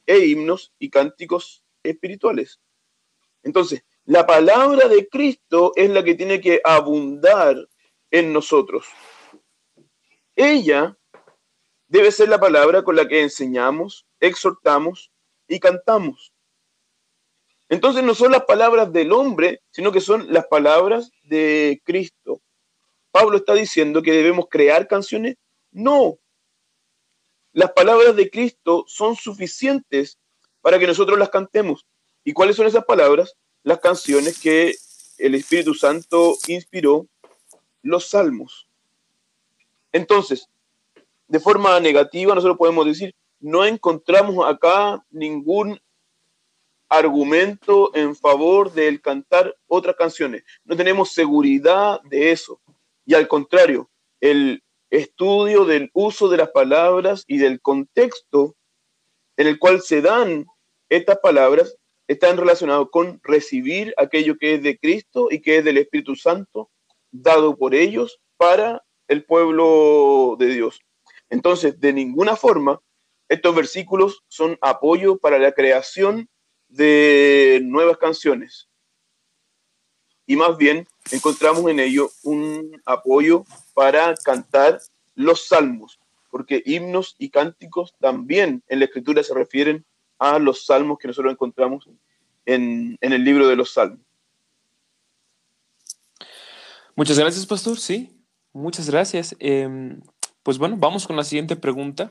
e 0.05 0.19
himnos 0.19 0.73
y 0.79 0.89
cánticos 0.89 1.63
espirituales. 1.83 2.59
Entonces, 3.43 3.83
la 4.05 4.25
palabra 4.25 4.87
de 4.87 5.07
Cristo 5.07 5.71
es 5.75 5.89
la 5.89 6.03
que 6.03 6.15
tiene 6.15 6.41
que 6.41 6.61
abundar 6.63 7.55
en 8.11 8.33
nosotros. 8.33 8.85
Ella 10.35 10.97
debe 11.87 12.11
ser 12.11 12.29
la 12.29 12.39
palabra 12.39 12.83
con 12.83 12.95
la 12.95 13.07
que 13.07 13.21
enseñamos, 13.21 14.05
exhortamos 14.19 15.11
y 15.47 15.59
cantamos. 15.59 16.33
Entonces 17.69 18.03
no 18.03 18.15
son 18.15 18.31
las 18.31 18.45
palabras 18.45 18.91
del 18.93 19.11
hombre, 19.11 19.61
sino 19.71 19.91
que 19.91 20.01
son 20.01 20.31
las 20.31 20.47
palabras 20.47 21.11
de 21.23 21.81
Cristo. 21.83 22.41
Pablo 23.11 23.37
está 23.37 23.53
diciendo 23.53 24.01
que 24.01 24.11
debemos 24.11 24.47
crear 24.49 24.87
canciones. 24.87 25.35
No. 25.71 26.17
Las 27.51 27.71
palabras 27.71 28.15
de 28.15 28.29
Cristo 28.29 28.85
son 28.87 29.15
suficientes 29.15 30.17
para 30.61 30.79
que 30.79 30.87
nosotros 30.87 31.17
las 31.17 31.29
cantemos. 31.29 31.85
¿Y 32.23 32.33
cuáles 32.33 32.55
son 32.55 32.67
esas 32.67 32.85
palabras? 32.85 33.35
Las 33.63 33.79
canciones 33.79 34.39
que 34.39 34.75
el 35.17 35.35
Espíritu 35.35 35.73
Santo 35.73 36.35
inspiró, 36.47 37.07
los 37.81 38.09
salmos. 38.09 38.67
Entonces, 39.91 40.49
de 41.27 41.39
forma 41.39 41.79
negativa, 41.79 42.33
nosotros 42.33 42.57
podemos 42.57 42.85
decir, 42.85 43.13
no 43.39 43.65
encontramos 43.65 44.45
acá 44.47 45.03
ningún 45.09 45.79
argumento 46.89 47.91
en 47.95 48.15
favor 48.15 48.71
del 48.71 49.01
cantar 49.01 49.55
otras 49.67 49.95
canciones. 49.95 50.43
No 50.63 50.75
tenemos 50.75 51.11
seguridad 51.11 52.01
de 52.03 52.31
eso. 52.31 52.61
Y 53.05 53.13
al 53.13 53.27
contrario, 53.27 53.89
el 54.21 54.63
estudio 54.89 55.65
del 55.65 55.89
uso 55.93 56.29
de 56.29 56.37
las 56.37 56.49
palabras 56.49 57.23
y 57.27 57.37
del 57.37 57.61
contexto 57.61 58.55
en 59.35 59.47
el 59.47 59.59
cual 59.59 59.81
se 59.81 60.01
dan 60.01 60.45
estas 60.89 61.19
palabras 61.19 61.75
están 62.07 62.37
relacionados 62.37 62.89
con 62.89 63.19
recibir 63.23 63.93
aquello 63.97 64.37
que 64.37 64.55
es 64.55 64.63
de 64.63 64.77
Cristo 64.77 65.27
y 65.29 65.41
que 65.41 65.57
es 65.57 65.65
del 65.65 65.77
Espíritu 65.77 66.15
Santo, 66.15 66.69
dado 67.11 67.57
por 67.57 67.75
ellos 67.75 68.19
para 68.37 68.83
el 69.09 69.25
pueblo 69.25 70.37
de 70.39 70.47
Dios. 70.47 70.79
Entonces, 71.29 71.79
de 71.79 71.93
ninguna 71.93 72.35
forma, 72.35 72.81
estos 73.29 73.55
versículos 73.55 74.23
son 74.27 74.57
apoyo 74.61 75.17
para 75.17 75.37
la 75.37 75.51
creación 75.51 76.29
de 76.69 77.59
nuevas 77.63 77.97
canciones. 77.97 78.69
Y 80.25 80.35
más 80.35 80.57
bien 80.57 80.87
encontramos 81.11 81.69
en 81.69 81.79
ello 81.79 82.09
un 82.23 82.81
apoyo 82.85 83.45
para 83.73 84.13
cantar 84.15 84.79
los 85.15 85.47
salmos, 85.47 85.99
porque 86.29 86.61
himnos 86.65 87.15
y 87.17 87.29
cánticos 87.29 87.95
también 87.99 88.63
en 88.67 88.79
la 88.79 88.85
escritura 88.85 89.23
se 89.23 89.33
refieren 89.33 89.85
a 90.19 90.37
los 90.39 90.65
salmos 90.65 90.97
que 90.99 91.07
nosotros 91.07 91.31
encontramos 91.31 91.89
en, 92.45 92.97
el 93.01 93.23
libro 93.23 93.47
de 93.47 93.55
los 93.55 93.71
salmos. 93.71 93.99
Muchas 96.95 97.19
gracias, 97.19 97.45
pastor. 97.45 97.77
Sí, 97.77 98.09
muchas 98.51 98.89
gracias. 98.89 99.35
Em, 99.39 100.01
pues 100.47 100.59
bueno, 100.59 100.77
vamos 100.79 101.05
con 101.07 101.17
la 101.17 101.25
siguiente 101.25 101.57
pregunta. 101.57 102.09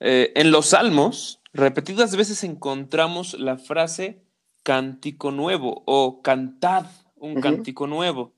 Eh, 0.00 0.32
en 0.34 0.50
los 0.50 0.68
salmos, 0.68 1.42
Repetidas 1.52 2.16
veces 2.16 2.42
encontramos 2.42 3.34
la 3.34 3.58
frase 3.58 4.24
cántico 4.62 5.30
nuevo 5.30 5.82
o 5.84 6.22
cantad 6.22 6.86
un 7.16 7.38
cántico 7.42 7.86
nuevo. 7.86 8.32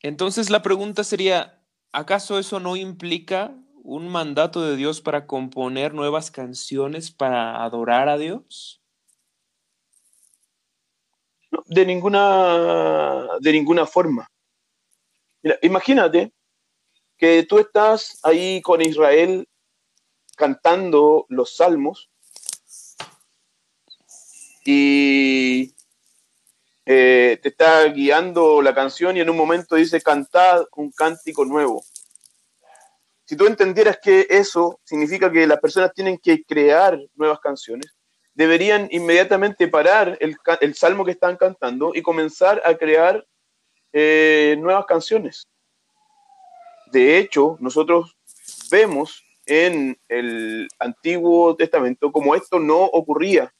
Entonces 0.00 0.50
la 0.50 0.60
pregunta 0.60 1.04
sería, 1.04 1.62
¿acaso 1.92 2.40
eso 2.40 2.58
no 2.58 2.74
implica 2.74 3.54
un 3.84 4.08
mandato 4.08 4.60
de 4.60 4.74
Dios 4.74 5.00
para 5.00 5.28
componer 5.28 5.94
nuevas 5.94 6.32
canciones 6.32 7.12
para 7.12 7.62
adorar 7.62 8.08
a 8.08 8.18
Dios? 8.18 8.82
de 11.66 11.86
ninguna, 11.86 13.28
de 13.38 13.52
ninguna 13.52 13.86
forma. 13.86 14.28
imagínate 15.62 16.32
que 17.20 17.42
tú 17.42 17.58
estás 17.58 18.18
ahí 18.22 18.62
con 18.62 18.80
Israel 18.80 19.46
cantando 20.36 21.26
los 21.28 21.54
salmos 21.54 22.10
y 24.64 25.74
eh, 26.86 27.38
te 27.42 27.50
está 27.50 27.84
guiando 27.88 28.62
la 28.62 28.74
canción 28.74 29.18
y 29.18 29.20
en 29.20 29.28
un 29.28 29.36
momento 29.36 29.76
dice 29.76 30.00
cantad 30.00 30.64
un 30.74 30.90
cántico 30.92 31.44
nuevo. 31.44 31.84
Si 33.26 33.36
tú 33.36 33.46
entendieras 33.46 33.98
que 34.02 34.26
eso 34.30 34.80
significa 34.82 35.30
que 35.30 35.46
las 35.46 35.60
personas 35.60 35.92
tienen 35.92 36.16
que 36.16 36.42
crear 36.42 36.98
nuevas 37.16 37.38
canciones, 37.40 37.94
deberían 38.32 38.88
inmediatamente 38.90 39.68
parar 39.68 40.16
el, 40.20 40.74
salmo 40.74 41.04
que 41.04 41.12
están 41.12 41.36
cantando 41.36 41.92
y 41.94 42.00
comenzar 42.00 42.62
a 42.64 42.74
crear 42.74 43.26
eh, 43.92 44.56
nuevas 44.58 44.86
canciones. 44.86 45.46
De 46.92 47.18
hecho, 47.18 47.56
nosotros 47.60 48.16
vemos 48.70 49.22
en 49.46 49.98
el 50.08 50.68
Antiguo 50.78 51.56
Testamento 51.56 52.10
como 52.12 52.34
esto 52.34 52.58
no 52.58 52.84
ocurría. 52.84 53.52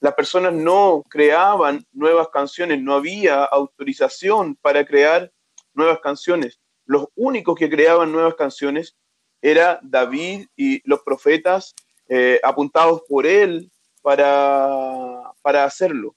Las 0.00 0.14
personas 0.14 0.52
no 0.52 1.02
creaban 1.08 1.84
nuevas 1.92 2.28
canciones, 2.28 2.80
no 2.80 2.94
había 2.94 3.44
autorización 3.44 4.56
para 4.56 4.84
crear 4.84 5.32
nuevas 5.74 6.00
canciones. 6.00 6.60
Los 6.84 7.06
únicos 7.14 7.58
que 7.58 7.70
creaban 7.70 8.12
nuevas 8.12 8.34
canciones 8.34 8.96
era 9.40 9.80
David 9.82 10.46
y 10.56 10.88
los 10.88 11.00
profetas 11.02 11.74
eh, 12.08 12.40
apuntados 12.42 13.02
por 13.08 13.26
él 13.26 13.70
para, 14.02 15.32
para 15.42 15.64
hacerlo. 15.64 16.14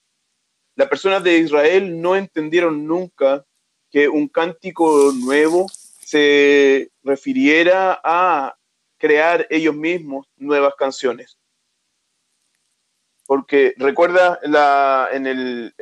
Las 0.75 0.87
personas 0.87 1.23
de 1.23 1.37
Israel 1.37 1.99
no 1.99 2.15
entendieron 2.15 2.85
nunca 2.85 3.45
que 3.89 4.07
un 4.07 4.27
cántico 4.27 5.11
nuevo 5.13 5.67
se 6.09 6.89
refiriera 7.03 8.01
a 8.03 8.57
crear 8.97 9.45
ellos 9.51 9.75
mismos 9.75 10.25
nuevas 10.37 10.73
canciones. 10.73 11.37
Porque 13.27 13.75
recuerda 13.77 14.39
en, 14.41 15.27
el, 15.27 15.75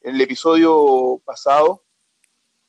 episodio 0.00 1.20
pasado, 1.24 1.82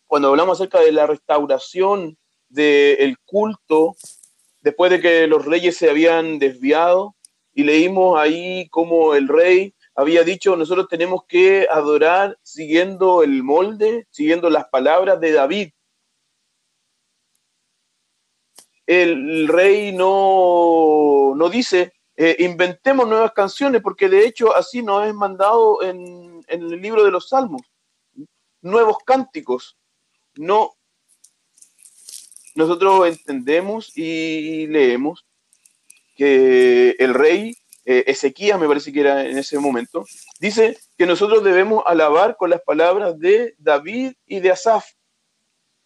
cuando 0.08 0.29
hablamos 0.29 0.60
acerca 0.60 0.79
de 0.79 0.91
la 0.91 1.05
restauración 1.05 2.17
del 2.50 3.20
culto, 3.20 3.96
después 4.62 4.89
de 4.89 5.01
que 5.01 5.27
los 5.27 5.46
reyes 5.46 5.77
se 5.77 5.91
habían 5.91 6.39
desviado, 6.39 7.15
y 7.53 7.65
leímos 7.65 8.17
ahí 8.17 8.67
cómo 8.70 9.13
el 9.13 9.27
rey 9.27 9.75
había 9.94 10.24
dicho, 10.24 10.55
nosotros 10.55 10.88
tenemos 10.89 11.24
que 11.27 11.67
adorar 11.70 12.39
siguiendo 12.41 13.22
el 13.22 13.44
molde, 13.44 14.08
siguiendo 14.10 14.50
las 14.50 14.65
palabras 14.70 15.20
de 15.20 15.32
David. 15.32 15.70
El 18.88 19.48
rey 19.48 19.92
no, 19.92 21.34
no 21.36 21.50
dice, 21.50 21.94
eh, 22.18 22.38
inventemos 22.39 23.08
nuevas 23.08 23.34
canciones, 23.34 23.82
porque 23.82 24.08
de 24.08 24.25
hecho 24.25 24.56
así 24.56 24.82
nos 24.82 25.06
es 25.08 25.13
mandado 25.13 25.84
en, 25.84 26.42
el 26.48 26.68
libro 26.82 27.04
de 27.04 27.12
los 27.12 27.30
Salmos. 27.30 27.62
Nuevos 28.62 28.98
cánticos. 29.06 29.77
No. 30.36 30.75
Nosotros 32.56 33.08
entendemos 33.08 33.98
y 33.98 34.68
leemos 34.68 35.25
que 36.15 36.96
el 37.00 37.13
rey 37.13 37.58
eh, 37.84 38.06
Ezequías, 38.08 38.60
me 38.60 38.68
parece 38.68 38.94
que 38.94 39.01
era 39.01 39.25
en 39.25 39.38
ese 39.38 39.60
momento, 39.60 40.06
dice 40.39 40.77
que 40.98 41.06
nosotros 41.06 41.44
debemos 41.44 41.84
alabar 41.86 42.38
con 42.38 42.50
las 42.50 42.62
palabras 42.62 43.20
de 43.20 43.56
David 43.58 44.13
y 44.25 44.39
de 44.39 44.51
Asaf. 44.51 44.86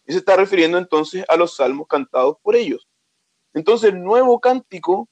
Y 0.06 0.12
se 0.12 0.18
está 0.18 0.36
refiriendo 0.36 0.78
entonces 0.78 1.24
a 1.28 1.36
los 1.36 1.56
salmos 1.56 1.88
cantados 1.88 2.36
por 2.42 2.54
ellos. 2.54 2.88
Entonces, 3.54 3.92
el 3.92 4.02
nuevo 4.02 4.40
cántico 4.40 5.08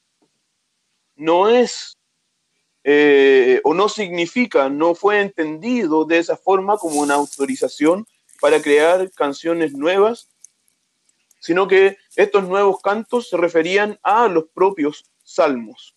no 1.16 1.48
es 1.48 1.98
eh, 2.84 3.60
o 3.64 3.74
no 3.74 3.88
significa, 3.88 4.68
no 4.68 4.94
fue 4.94 5.20
entendido 5.20 6.04
de 6.04 6.18
esa 6.18 6.36
forma 6.36 6.78
como 6.78 7.00
una 7.00 7.14
autorización 7.14 8.06
para 8.40 8.62
crear 8.62 9.10
canciones 9.10 9.74
nuevas, 9.74 10.28
sino 11.40 11.68
que 11.68 11.98
estos 12.16 12.48
nuevos 12.48 12.80
cantos 12.80 13.28
se 13.28 13.36
referían 13.36 13.98
a 14.02 14.28
los 14.28 14.44
propios 14.54 15.04
salmos. 15.22 15.94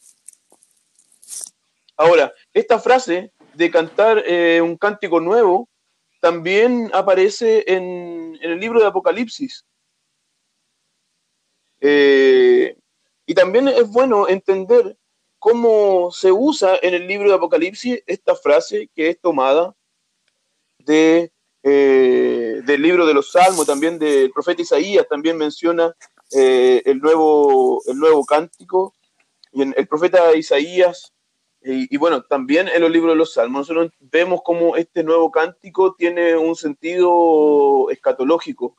Ahora, 1.96 2.34
esta 2.54 2.80
frase 2.80 3.32
de 3.54 3.72
cantar 3.72 4.24
eh, 4.26 4.60
un 4.62 4.76
cántico 4.76 5.20
nuevo 5.20 5.70
también 6.20 6.90
aparece 6.94 7.64
en, 7.68 8.38
el 8.42 8.60
libro 8.60 8.80
de 8.80 8.88
Apocalipsis. 8.88 9.66
Eh, 11.82 12.78
y 13.26 13.34
también 13.34 13.68
es 13.68 13.90
bueno 13.90 14.30
entender 14.30 14.98
cómo 15.40 16.12
se 16.12 16.32
usa 16.32 16.78
en 16.82 16.94
el 16.94 17.08
libro 17.08 17.30
de 17.30 17.36
Apocalipsis 17.36 18.04
esta 18.06 18.36
frase 18.36 18.90
que 18.96 19.10
es 19.10 19.20
tomada 19.20 19.76
de, 20.80 21.32
eh, 21.64 22.62
del 22.64 22.82
libro 22.82 23.06
de 23.06 23.14
los 23.14 23.32
Salmos, 23.32 23.68
también 23.68 24.00
del 24.00 24.32
profeta 24.32 24.62
Isaías, 24.62 25.08
también 25.10 25.38
menciona 25.38 25.96
el, 26.32 27.00
nuevo, 27.00 27.82
el 27.88 27.98
nuevo 27.98 28.26
cántico. 28.26 28.94
Y 29.52 29.64
el 29.64 29.88
profeta 29.88 30.34
Isaías 30.34 31.12
y, 31.64 31.96
bueno, 31.98 32.24
también 32.24 32.68
en 32.68 32.82
los 32.82 32.90
libros 32.90 33.14
de 33.14 33.18
los 33.18 33.34
Salmos 33.34 33.70
nosotros 33.70 33.92
vemos 34.00 34.42
cómo 34.44 34.76
este 34.76 35.04
nuevo 35.04 35.30
cántico 35.30 35.94
tiene 35.94 36.36
un 36.36 36.56
sentido 36.56 37.92
escatológico, 37.92 38.78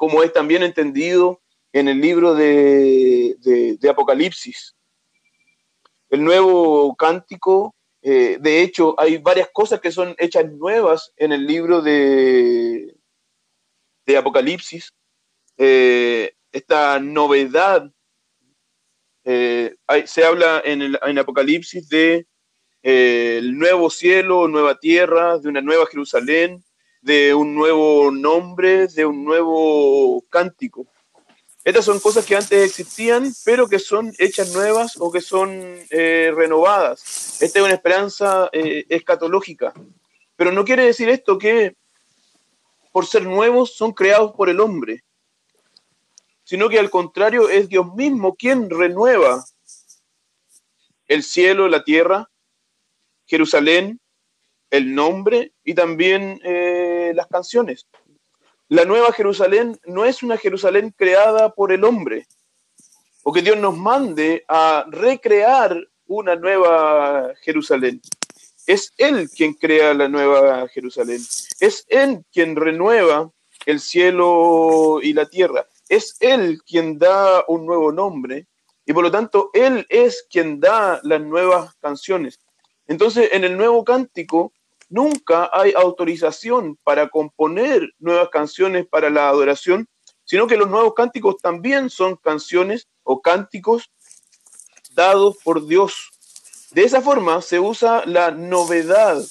como 0.00 0.22
es 0.22 0.32
también 0.32 0.62
entendido 0.62 1.42
en 1.74 1.86
el 1.86 2.00
libro 2.00 2.34
de, 2.34 3.36
Apocalipsis. 3.86 4.74
El 6.08 6.24
nuevo 6.24 6.96
cántico, 6.96 7.76
eh, 8.00 8.38
de 8.40 8.62
hecho, 8.62 8.98
hay 8.98 9.18
varias 9.18 9.50
cosas 9.52 9.78
que 9.78 9.92
son 9.92 10.14
hechas 10.16 10.50
nuevas 10.52 11.12
en 11.18 11.32
el 11.32 11.46
libro 11.46 11.82
de, 11.82 12.96
Apocalipsis. 14.18 14.94
Eh, 15.58 16.32
esta 16.50 16.98
novedad 16.98 17.92
eh, 19.24 19.76
se 20.06 20.24
habla 20.24 20.62
en 20.64 20.80
el 20.80 21.18
Apocalipsis 21.18 21.90
de 21.90 22.26
el 22.80 23.58
nuevo 23.58 23.90
cielo, 23.90 24.48
nueva 24.48 24.78
tierra, 24.78 25.36
de 25.36 25.50
una 25.50 25.60
nueva 25.60 25.84
Jerusalén, 25.84 26.64
de 27.00 27.34
un 27.34 27.54
nuevo 27.54 28.10
nombre, 28.10 28.86
de 28.88 29.06
un 29.06 29.24
nuevo 29.24 30.22
cántico. 30.28 30.86
Estas 31.64 31.84
son 31.84 32.00
cosas 32.00 32.24
que 32.24 32.36
antes 32.36 32.64
existían, 32.64 33.32
pero 33.44 33.68
que 33.68 33.78
son 33.78 34.12
hechas 34.18 34.52
nuevas 34.52 34.96
o 34.98 35.12
que 35.12 35.20
son 35.20 35.50
eh, 35.90 36.32
renovadas. 36.34 37.40
Esta 37.42 37.58
es 37.58 37.64
una 37.64 37.74
esperanza 37.74 38.48
escatológica. 38.52 39.72
Pero 40.36 40.52
no 40.52 40.64
quiere 40.64 40.84
decir 40.84 41.08
esto 41.08 41.38
que 41.38 41.76
por 42.92 43.06
ser 43.06 43.24
nuevos 43.24 43.76
son 43.76 43.92
creados 43.92 44.32
por 44.32 44.48
el 44.48 44.60
hombre 44.60 45.04
sino 46.50 46.68
que 46.68 46.80
al 46.80 46.90
contrario 46.90 47.48
es 47.48 47.68
Dios 47.68 47.94
mismo 47.94 48.34
quien 48.34 48.68
renueva 48.70 49.44
el 51.06 51.22
cielo, 51.22 51.68
la 51.68 51.84
tierra, 51.84 52.28
Jerusalén, 53.24 54.00
el 54.68 54.92
nombre 54.92 55.52
y 55.62 55.74
también 55.74 56.40
eh, 56.42 56.89
las 57.14 57.26
canciones. 57.26 57.86
La 58.68 58.84
nueva 58.84 59.12
Jerusalén 59.12 59.78
no 59.84 60.04
es 60.04 60.22
una 60.22 60.36
Jerusalén 60.36 60.94
creada 60.96 61.52
por 61.52 61.72
el 61.72 61.84
hombre, 61.84 62.26
o 63.22 63.32
que 63.32 63.42
Dios 63.42 63.58
nos 63.58 63.76
mande 63.76 64.44
a 64.48 64.86
recrear 64.88 65.76
una 66.06 66.36
nueva 66.36 67.32
Jerusalén. 67.42 68.00
Es 68.66 68.92
Él 68.96 69.28
quien 69.28 69.54
crea 69.54 69.94
la 69.94 70.08
nueva 70.08 70.68
Jerusalén. 70.68 71.20
Es 71.58 71.84
Él 71.88 72.24
quien 72.32 72.56
renueva 72.56 73.30
el 73.66 73.80
cielo 73.80 75.00
y 75.02 75.12
la 75.12 75.26
tierra 75.26 75.66
es 75.90 76.16
Él 76.20 76.62
quien 76.64 76.98
da 76.98 77.44
un 77.48 77.66
nuevo 77.66 77.92
nombre 77.92 78.46
y 78.86 78.92
por 78.94 79.02
lo 79.02 79.10
tanto 79.10 79.50
Él 79.52 79.84
es 79.90 80.24
quien 80.30 80.60
da 80.60 81.00
las 81.02 81.20
nuevas 81.20 81.74
canciones. 81.80 82.40
Entonces, 82.86 83.28
en 83.32 83.44
el 83.44 83.56
nuevo 83.56 83.84
cántico 83.84 84.52
nunca 84.90 85.48
hay 85.52 85.72
autorización 85.72 86.76
para 86.84 87.08
componer 87.08 87.88
nuevas 87.98 88.28
canciones 88.28 88.86
para 88.86 89.08
la 89.08 89.30
adoración, 89.30 89.88
sino 90.24 90.46
que 90.46 90.58
los 90.58 90.68
nuevos 90.68 90.92
cánticos 90.94 91.38
también 91.38 91.88
son 91.88 92.16
canciones 92.16 92.88
o 93.02 93.22
cánticos 93.22 93.90
dados 94.92 95.38
por 95.42 95.66
Dios. 95.66 96.10
De 96.72 96.84
esa 96.84 97.00
forma 97.00 97.40
se 97.40 97.58
usa 97.58 98.04
la 98.04 98.30
novedad 98.30 99.24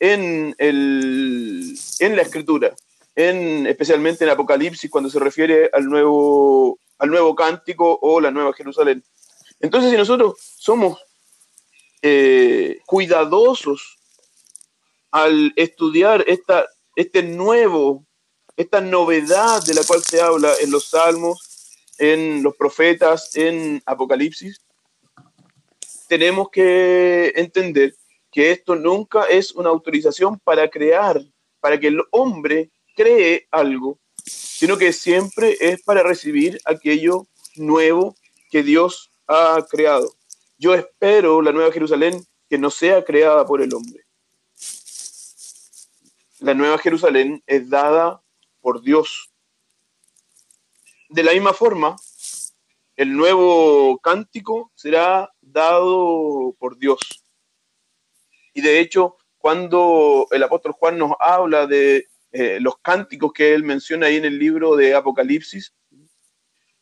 en, 0.00 0.54
el, 0.58 1.78
en 2.00 2.16
la 2.16 2.22
escritura 2.22 2.74
en, 3.14 3.66
especialmente 3.66 4.24
en 4.24 4.30
Apocalipsis, 4.30 4.90
cuando 4.90 5.10
se 5.10 5.18
refiere 5.18 5.70
al 5.72 5.86
nuevo, 5.86 6.78
al 6.98 7.10
nuevo 7.10 7.34
cántico 7.34 7.98
o 8.00 8.20
la 8.20 8.30
nueva 8.30 8.52
Jerusalén. 8.52 9.02
Entonces, 9.60 9.90
si 9.90 9.96
nosotros 9.96 10.34
somos 10.56 10.98
eh, 12.00 12.80
cuidadosos 12.86 13.98
al 15.12 15.52
estudiar 15.56 16.24
esta, 16.26 16.66
este 16.96 17.22
nuevo, 17.22 18.04
esta 18.56 18.80
novedad 18.80 19.62
de 19.64 19.74
la 19.74 19.84
cual 19.84 20.02
se 20.02 20.20
habla 20.20 20.52
en 20.60 20.70
los 20.70 20.88
salmos, 20.88 21.76
en 21.98 22.42
los 22.42 22.56
profetas, 22.56 23.36
en 23.36 23.82
Apocalipsis, 23.86 24.60
tenemos 26.08 26.48
que 26.50 27.32
entender 27.36 27.94
que 28.30 28.50
esto 28.50 28.74
nunca 28.74 29.24
es 29.24 29.52
una 29.52 29.68
autorización 29.68 30.40
para 30.40 30.68
crear, 30.68 31.22
para 31.60 31.78
que 31.78 31.88
el 31.88 32.02
hombre 32.10 32.70
cree 32.96 33.46
algo, 33.50 33.98
sino 34.24 34.78
que 34.78 34.92
siempre 34.92 35.56
es 35.60 35.82
para 35.82 36.02
recibir 36.02 36.58
aquello 36.64 37.26
nuevo 37.56 38.14
que 38.50 38.62
Dios 38.62 39.10
ha 39.26 39.64
creado. 39.70 40.14
Yo 40.58 40.74
espero 40.74 41.42
la 41.42 41.52
nueva 41.52 41.72
Jerusalén 41.72 42.24
que 42.48 42.58
no 42.58 42.70
sea 42.70 43.04
creada 43.04 43.44
por 43.46 43.60
el 43.62 43.74
hombre. 43.74 44.01
La 46.42 46.54
nueva 46.54 46.76
Jerusalén 46.76 47.40
es 47.46 47.70
dada 47.70 48.20
por 48.60 48.82
Dios. 48.82 49.30
De 51.08 51.22
la 51.22 51.34
misma 51.34 51.52
forma, 51.52 51.94
el 52.96 53.16
nuevo 53.16 53.96
cántico 53.98 54.72
será 54.74 55.32
dado 55.40 56.56
por 56.58 56.78
Dios. 56.78 56.98
Y 58.54 58.60
de 58.60 58.80
hecho, 58.80 59.18
cuando 59.38 60.26
el 60.32 60.42
apóstol 60.42 60.72
Juan 60.72 60.98
nos 60.98 61.12
habla 61.20 61.68
de 61.68 62.08
eh, 62.32 62.58
los 62.58 62.76
cánticos 62.78 63.32
que 63.32 63.54
él 63.54 63.62
menciona 63.62 64.08
ahí 64.08 64.16
en 64.16 64.24
el 64.24 64.36
libro 64.36 64.74
de 64.74 64.96
Apocalipsis, 64.96 65.72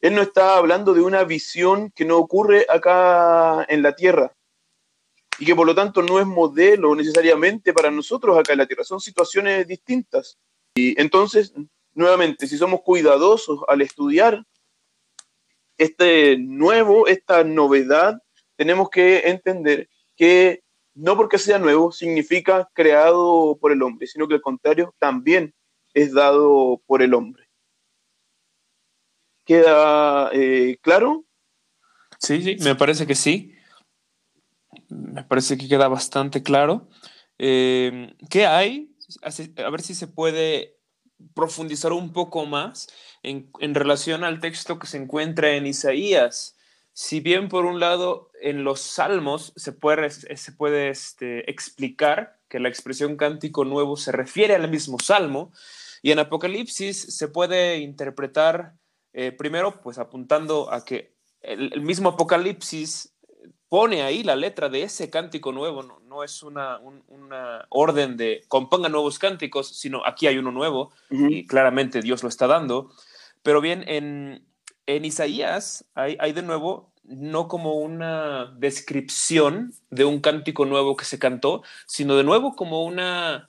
él 0.00 0.14
no 0.14 0.22
está 0.22 0.56
hablando 0.56 0.94
de 0.94 1.02
una 1.02 1.24
visión 1.24 1.90
que 1.90 2.06
no 2.06 2.16
ocurre 2.16 2.64
acá 2.66 3.66
en 3.68 3.82
la 3.82 3.94
tierra 3.94 4.34
y 5.40 5.46
que 5.46 5.56
por 5.56 5.66
lo 5.66 5.74
tanto 5.74 6.02
no 6.02 6.20
es 6.20 6.26
modelo 6.26 6.94
necesariamente 6.94 7.72
para 7.72 7.90
nosotros 7.90 8.38
acá 8.38 8.52
en 8.52 8.58
la 8.58 8.66
tierra, 8.66 8.84
son 8.84 9.00
situaciones 9.00 9.66
distintas. 9.66 10.38
Y 10.74 11.00
entonces, 11.00 11.54
nuevamente, 11.94 12.46
si 12.46 12.58
somos 12.58 12.82
cuidadosos 12.82 13.60
al 13.66 13.80
estudiar 13.80 14.44
este 15.78 16.36
nuevo, 16.36 17.06
esta 17.06 17.42
novedad, 17.42 18.22
tenemos 18.54 18.90
que 18.90 19.20
entender 19.30 19.88
que 20.14 20.62
no 20.94 21.16
porque 21.16 21.38
sea 21.38 21.58
nuevo 21.58 21.90
significa 21.90 22.68
creado 22.74 23.56
por 23.58 23.72
el 23.72 23.82
hombre, 23.82 24.06
sino 24.06 24.28
que 24.28 24.34
al 24.34 24.42
contrario 24.42 24.94
también 24.98 25.54
es 25.94 26.12
dado 26.12 26.82
por 26.86 27.00
el 27.00 27.14
hombre. 27.14 27.48
¿Queda 29.46 30.28
eh, 30.34 30.76
claro? 30.82 31.24
Sí, 32.18 32.42
sí, 32.42 32.56
me 32.62 32.74
parece 32.74 33.06
que 33.06 33.14
sí. 33.14 33.54
Me 34.90 35.24
parece 35.24 35.56
que 35.56 35.68
queda 35.68 35.88
bastante 35.88 36.42
claro. 36.42 36.88
Eh, 37.38 38.14
¿Qué 38.28 38.46
hay? 38.46 38.94
A 39.22 39.70
ver 39.70 39.80
si 39.80 39.94
se 39.94 40.06
puede 40.06 40.76
profundizar 41.34 41.92
un 41.92 42.12
poco 42.12 42.46
más 42.46 42.88
en, 43.22 43.50
en 43.60 43.74
relación 43.74 44.24
al 44.24 44.40
texto 44.40 44.78
que 44.78 44.86
se 44.86 44.96
encuentra 44.98 45.52
en 45.52 45.66
Isaías 45.66 46.56
si 46.92 47.20
bien 47.20 47.48
por 47.48 47.64
un 47.64 47.80
lado 47.80 48.30
en 48.40 48.64
los 48.64 48.80
salmos 48.80 49.52
se 49.56 49.72
puede, 49.72 50.10
se 50.10 50.52
puede 50.52 50.90
este, 50.90 51.50
explicar 51.50 52.38
que 52.48 52.60
la 52.60 52.68
expresión 52.68 53.16
cántico 53.16 53.64
nuevo 53.64 53.96
se 53.96 54.12
refiere 54.12 54.54
al 54.54 54.68
mismo 54.70 54.98
salmo, 54.98 55.52
y 56.02 56.12
en 56.12 56.18
Apocalipsis 56.18 57.16
se 57.16 57.28
puede 57.28 57.78
interpretar 57.78 58.74
eh, 59.12 59.32
primero 59.32 59.80
pues 59.82 59.98
apuntando 59.98 60.72
a 60.72 60.84
que 60.84 61.14
el, 61.40 61.80
mismo 61.80 62.10
Apocalipsis 62.10 63.14
pone 63.70 64.02
ahí 64.02 64.24
la 64.24 64.34
letra 64.34 64.68
de 64.68 64.82
ese 64.82 65.10
cántico 65.10 65.52
nuevo, 65.52 65.84
no, 65.84 66.24
es 66.24 66.42
una, 66.42 66.80
una, 66.80 67.66
orden 67.70 68.16
de 68.16 68.42
componga 68.48 68.88
nuevos 68.88 69.20
cánticos, 69.20 69.68
sino 69.78 70.04
aquí 70.04 70.26
hay 70.26 70.38
uno 70.38 70.50
nuevo 70.50 70.90
y 71.08 71.46
claramente 71.46 72.02
Dios 72.02 72.24
lo 72.24 72.28
está 72.28 72.48
dando. 72.48 72.90
Pero 73.44 73.60
bien, 73.60 73.84
en, 73.86 74.44
en 74.86 75.04
Isaías 75.04 75.84
hay, 75.94 76.16
hay, 76.18 76.32
de 76.32 76.42
nuevo 76.42 76.92
no 77.04 77.46
como 77.46 77.74
una 77.74 78.52
descripción 78.58 79.72
de 79.88 80.04
un 80.04 80.20
cántico 80.20 80.66
nuevo 80.66 80.96
que 80.96 81.04
se 81.04 81.20
cantó, 81.20 81.62
sino 81.86 82.16
de 82.16 82.24
nuevo 82.24 82.56
como 82.56 82.84
una, 82.84 83.48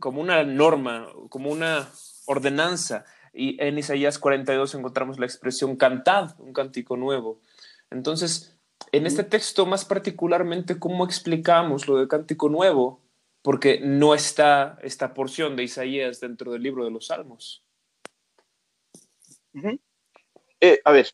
como 0.00 0.22
una 0.22 0.44
norma, 0.44 1.08
como 1.28 1.50
una 1.50 1.90
ordenanza. 2.24 3.04
Y 3.34 3.62
en 3.62 3.76
Isaías 3.76 4.18
42 4.18 4.74
encontramos 4.74 5.18
la 5.18 5.26
expresión 5.26 5.76
cantad, 5.76 6.34
un 6.38 6.54
cántico 6.54 6.96
nuevo. 6.96 7.42
Entonces, 7.90 8.57
en 8.92 9.06
este 9.06 9.24
texto 9.24 9.66
más 9.66 9.84
particularmente, 9.84 10.78
¿cómo 10.78 11.04
explicamos 11.04 11.88
lo 11.88 11.96
de 11.96 12.08
cántico 12.08 12.48
nuevo? 12.48 13.00
Porque 13.42 13.80
no 13.80 14.14
está 14.14 14.78
esta 14.82 15.14
porción 15.14 15.56
de 15.56 15.64
Isaías 15.64 16.20
dentro 16.20 16.52
del 16.52 16.62
libro 16.62 16.84
de 16.84 16.90
los 16.90 17.06
Salmos. 17.06 17.62
Eh, 20.60 20.80
a 20.84 20.92
ver, 20.92 21.08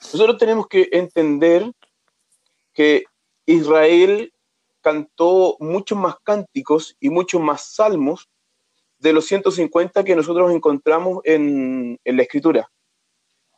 nosotros 0.00 0.38
tenemos 0.38 0.66
que 0.68 0.88
entender 0.92 1.72
que 2.72 3.04
Israel 3.46 4.32
cantó 4.80 5.56
muchos 5.58 5.98
más 5.98 6.16
cánticos 6.22 6.96
y 7.00 7.10
muchos 7.10 7.40
más 7.40 7.74
salmos 7.74 8.28
de 8.98 9.12
los 9.12 9.26
150 9.26 10.04
que 10.04 10.14
nosotros 10.16 10.52
encontramos 10.52 11.20
en, 11.24 11.98
la 12.04 12.22
escritura, 12.22 12.70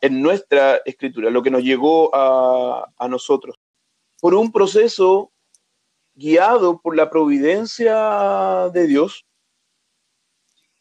en 0.01 0.21
nuestra 0.21 0.77
escritura, 0.85 1.29
lo 1.29 1.43
que 1.43 1.51
nos 1.51 1.63
llegó 1.63 2.13
a, 2.15 2.91
a 2.97 3.07
nosotros. 3.07 3.55
Por 4.21 4.33
un 4.33 4.51
proceso 4.51 5.31
guiado 6.13 6.81
por 6.81 6.95
la 6.95 7.09
providencia 7.09 8.69
de 8.73 8.87
Dios, 8.87 9.25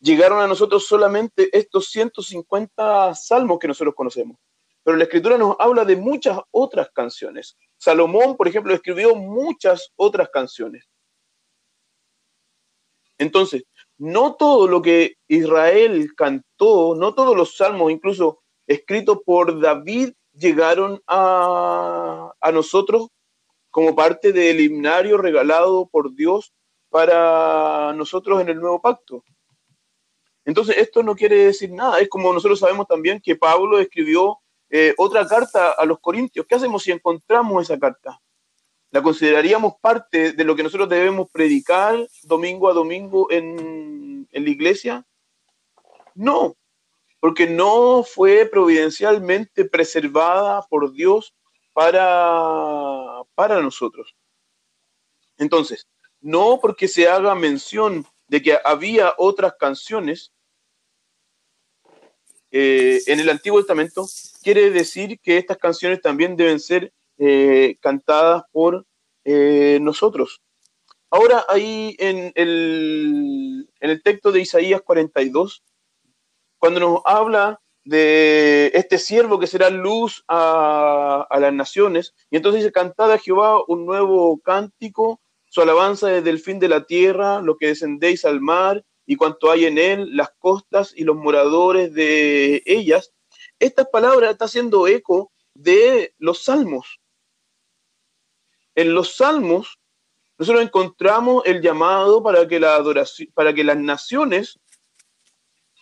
llegaron 0.01 0.41
a 0.41 0.47
nosotros 0.47 0.87
solamente 0.87 1.49
estos 1.57 1.91
150 1.91 3.15
salmos 3.15 3.59
que 3.59 3.69
nosotros 3.69 3.95
conocemos. 3.95 4.37
Pero 4.83 4.97
la 4.97 5.05
escritura 5.05 5.37
nos 5.37 5.57
habla 5.59 5.85
de 5.85 5.97
muchas 5.97 6.39
otras 6.51 6.91
canciones. 6.91 7.57
Salomón, 7.77 8.37
por 8.37 8.49
ejemplo, 8.49 8.73
escribió 8.75 9.15
muchas 9.15 9.93
otras 9.97 10.29
canciones. 10.31 10.89
Entonces, 13.19 13.65
no 13.99 14.35
todo 14.35 14.69
lo 14.69 14.81
que 14.81 15.17
Israel 15.27 16.15
cantó, 16.17 16.95
no 16.95 17.15
todos 17.15 17.37
los 17.37 17.57
salmos, 17.57 17.91
incluso 17.91 18.41
escritos 18.69 19.19
por 19.25 19.61
David, 19.61 20.13
llegaron 20.33 21.03
a, 21.07 22.33
a 22.41 22.53
nosotros 22.53 23.09
como 23.71 23.97
parte 23.97 24.33
del 24.33 24.61
himnario 24.61 25.19
regalado 25.19 25.89
por 25.89 26.15
Dios 26.15 26.53
para 26.91 27.93
nosotros 27.95 28.41
en 28.41 28.49
el 28.49 28.61
nuevo 28.61 28.81
pacto. 28.81 29.25
Entonces, 30.45 30.79
esto 30.79 31.03
no 31.03 31.15
quiere 31.15 31.47
decir 31.47 31.71
nada. 31.71 31.99
Es 31.99 32.09
como 32.09 32.33
nosotros 32.33 32.61
sabemos 32.61 32.87
también 32.87 33.21
que 33.21 33.37
Pablo 33.37 33.79
escribió 33.79 34.39
eh, 34.71 34.95
otra 34.97 35.27
carta 35.27 35.73
a 35.73 35.85
los 35.85 35.99
Corintios. 36.01 36.47
¿Qué 36.47 36.55
hacemos 36.55 36.83
si 36.83 36.91
encontramos 36.91 37.63
esa 37.63 37.79
carta? 37.79 38.21
¿La 38.91 39.03
consideraríamos 39.03 39.75
parte 39.81 40.33
de 40.33 40.45
lo 40.45 40.57
que 40.57 40.63
nosotros 40.63 40.89
debemos 40.89 41.29
predicar 41.31 42.09
domingo 42.23 42.71
a 42.71 42.73
domingo 42.73 43.31
en, 43.31 44.27
en 44.31 44.45
la 44.45 44.51
iglesia? 44.51 45.07
No, 46.15 46.57
porque 47.21 47.47
no 47.47 48.05
fue 48.05 48.47
providencialmente 48.47 49.65
preservada 49.65 50.63
por 50.69 50.93
Dios 50.93 51.35
para, 51.73 53.23
para 53.35 53.61
nosotros. 53.61 54.15
Entonces, 55.37 55.87
no 56.21 56.59
porque 56.61 56.89
se 56.89 57.09
haga 57.09 57.35
mención 57.35 58.07
de 58.29 58.43
que 58.43 58.59
había 58.65 59.15
otras 59.17 59.55
canciones 59.59 60.33
eh, 62.51 63.01
en 63.07 63.21
el 63.21 63.29
Antiguo 63.29 63.61
Testamento, 63.61 64.07
quiere 64.43 64.71
decir 64.71 65.19
que 65.21 65.37
estas 65.37 65.59
canciones 65.59 66.01
también 66.01 66.37
deben 66.37 66.61
ser 66.61 66.93
eh, 67.19 67.77
cantadas 67.81 68.45
por 68.53 68.87
eh, 69.25 69.79
nosotros. 69.83 70.41
Ahora 71.11 71.45
ahí 71.49 71.97
en 71.99 72.33
el, 72.35 73.69
en 73.81 73.91
el 73.91 74.03
texto 74.03 74.31
de 74.33 74.41
Isaías 74.41 74.83
42, 74.83 75.63
cuando 76.59 76.81
nos 76.81 77.01
habla 77.05 77.61
de 77.85 78.71
este 78.75 78.99
siervo 78.99 79.39
que 79.39 79.47
será 79.47 79.71
luz 79.71 80.23
a, 80.29 81.27
las 81.41 81.53
naciones. 81.55 82.15
Y 82.31 82.37
entonces 82.37 82.63
dice, 82.63 82.73
cantad 82.73 83.11
a 83.11 83.19
Jehová 83.19 83.63
un 83.67 83.87
nuevo 83.87 84.41
cántico, 84.41 85.21
su 85.49 85.63
alabanza 85.63 86.09
desde 86.09 86.31
el 86.31 86.39
fin 86.39 86.59
de 86.59 86.69
la 86.69 86.85
tierra, 86.85 87.41
lo 87.41 87.57
que 87.57 87.69
descendéis 87.69 88.25
al 88.25 88.41
mar 88.41 88.85
y 89.07 89.17
cuanto 89.17 89.51
hay 89.51 89.65
en 89.65 89.79
él, 89.79 90.15
las 90.15 90.31
costas 90.39 90.93
y 90.95 91.05
los 91.05 91.17
moradores 91.17 91.95
de 91.95 92.63
ellas. 92.67 93.15
Estas 93.59 93.89
palabras 93.89 94.33
está 94.33 94.45
haciendo 94.45 94.87
eco 94.87 95.33
de 95.55 96.15
los 96.19 96.45
salmos. 96.45 97.01
En 98.75 98.95
los 98.95 99.17
salmos 99.17 99.79
nosotros 100.39 100.63
encontramos 100.63 101.43
el 101.47 101.61
llamado 101.61 102.23
para 102.23 102.47
que 102.47 102.61
la 102.61 102.77
adoración, 102.77 103.29
para 103.35 103.53
que 103.53 103.65
las 103.65 103.77
naciones 103.77 104.61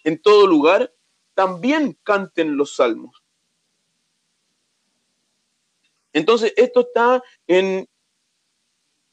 en 0.06 0.22
todo 0.22 0.46
lugar 0.46 0.94
también 1.34 1.98
canten 2.04 2.56
los 2.56 2.76
salmos. 2.76 3.24
Entonces, 6.12 6.54
esto 6.56 6.80
está 6.80 7.22
en, 7.48 7.88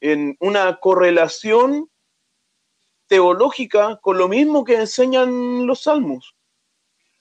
en 0.00 0.36
una 0.38 0.78
correlación 0.78 1.90
teológica 3.08 3.98
con 4.00 4.18
lo 4.18 4.28
mismo 4.28 4.64
que 4.64 4.76
enseñan 4.76 5.66
los 5.66 5.82
salmos. 5.82 6.36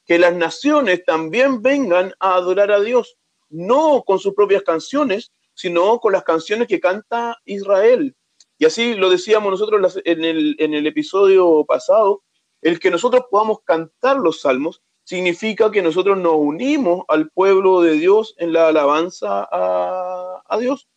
Que 0.05 0.19
las 0.19 0.35
naciones 0.35 1.03
también 1.03 1.63
vengan 1.63 2.13
a 2.19 2.35
adorar 2.35 2.71
a 2.71 2.79
Dios, 2.79 3.17
no 3.49 4.03
con 4.05 4.19
sus 4.19 4.35
propias 4.35 4.61
canciones, 4.61 5.31
sino 5.55 5.99
con 5.99 6.13
las 6.13 6.23
canciones 6.23 6.67
que 6.67 6.79
canta 6.79 7.39
Israel. 7.45 8.15
Y 8.59 8.65
así 8.65 8.93
lo 8.93 9.09
decíamos 9.09 9.49
nosotros 9.49 9.99
en 10.05 10.23
el, 10.23 10.55
en 10.59 10.75
el 10.75 10.85
episodio 10.85 11.65
pasado, 11.65 12.21
el 12.63 12.79
que 12.79 12.89
nosotros 12.89 13.25
podamos 13.29 13.59
cantar 13.63 14.17
los 14.17 14.41
salmos 14.41 14.81
significa 15.03 15.69
que 15.69 15.81
nosotros 15.81 16.17
nos 16.17 16.35
unimos 16.35 17.03
al 17.09 17.29
pueblo 17.29 17.81
de 17.81 17.93
Dios 17.93 18.35
en 18.37 18.53
la 18.53 18.69
alabanza 18.69 19.47
a, 19.51 20.57
Dios. 20.59 20.87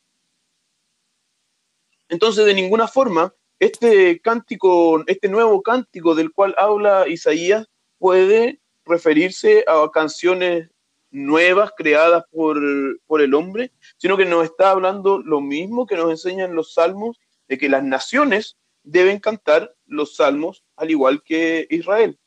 Entonces, 2.09 2.44
de 2.44 2.55
ninguna 2.55 2.87
forma, 2.87 3.35
este 3.59 4.20
cántico, 4.20 5.02
este 5.09 5.29
nuevo 5.29 5.61
cántico 5.62 6.14
del 6.14 6.31
cual 6.31 6.55
habla 6.57 7.09
Isaías, 7.09 7.66
puede 7.98 8.61
referirse 8.85 9.64
a 9.66 9.90
canciones 9.90 10.68
nuevas 11.11 11.72
creadas 11.76 12.24
por, 12.31 12.61
por, 13.07 13.22
el 13.22 13.35
hombre, 13.35 13.72
sino 13.96 14.16
que 14.16 14.26
nos 14.26 14.44
está 14.44 14.70
hablando 14.70 15.18
lo 15.18 15.40
mismo 15.40 15.87
que 15.87 15.96
nos 15.96 16.11
enseñan 16.11 16.55
los 16.55 16.74
salmos, 16.74 17.18
de 17.48 17.59
que 17.59 17.68
las 17.68 17.83
naciones 17.83 18.57
deben 18.85 19.18
cantar 19.18 19.74
los 19.87 20.14
salmos 20.14 20.65
al 20.77 20.91
igual 20.91 21.23
que 21.23 21.67
Israel. 21.71 22.19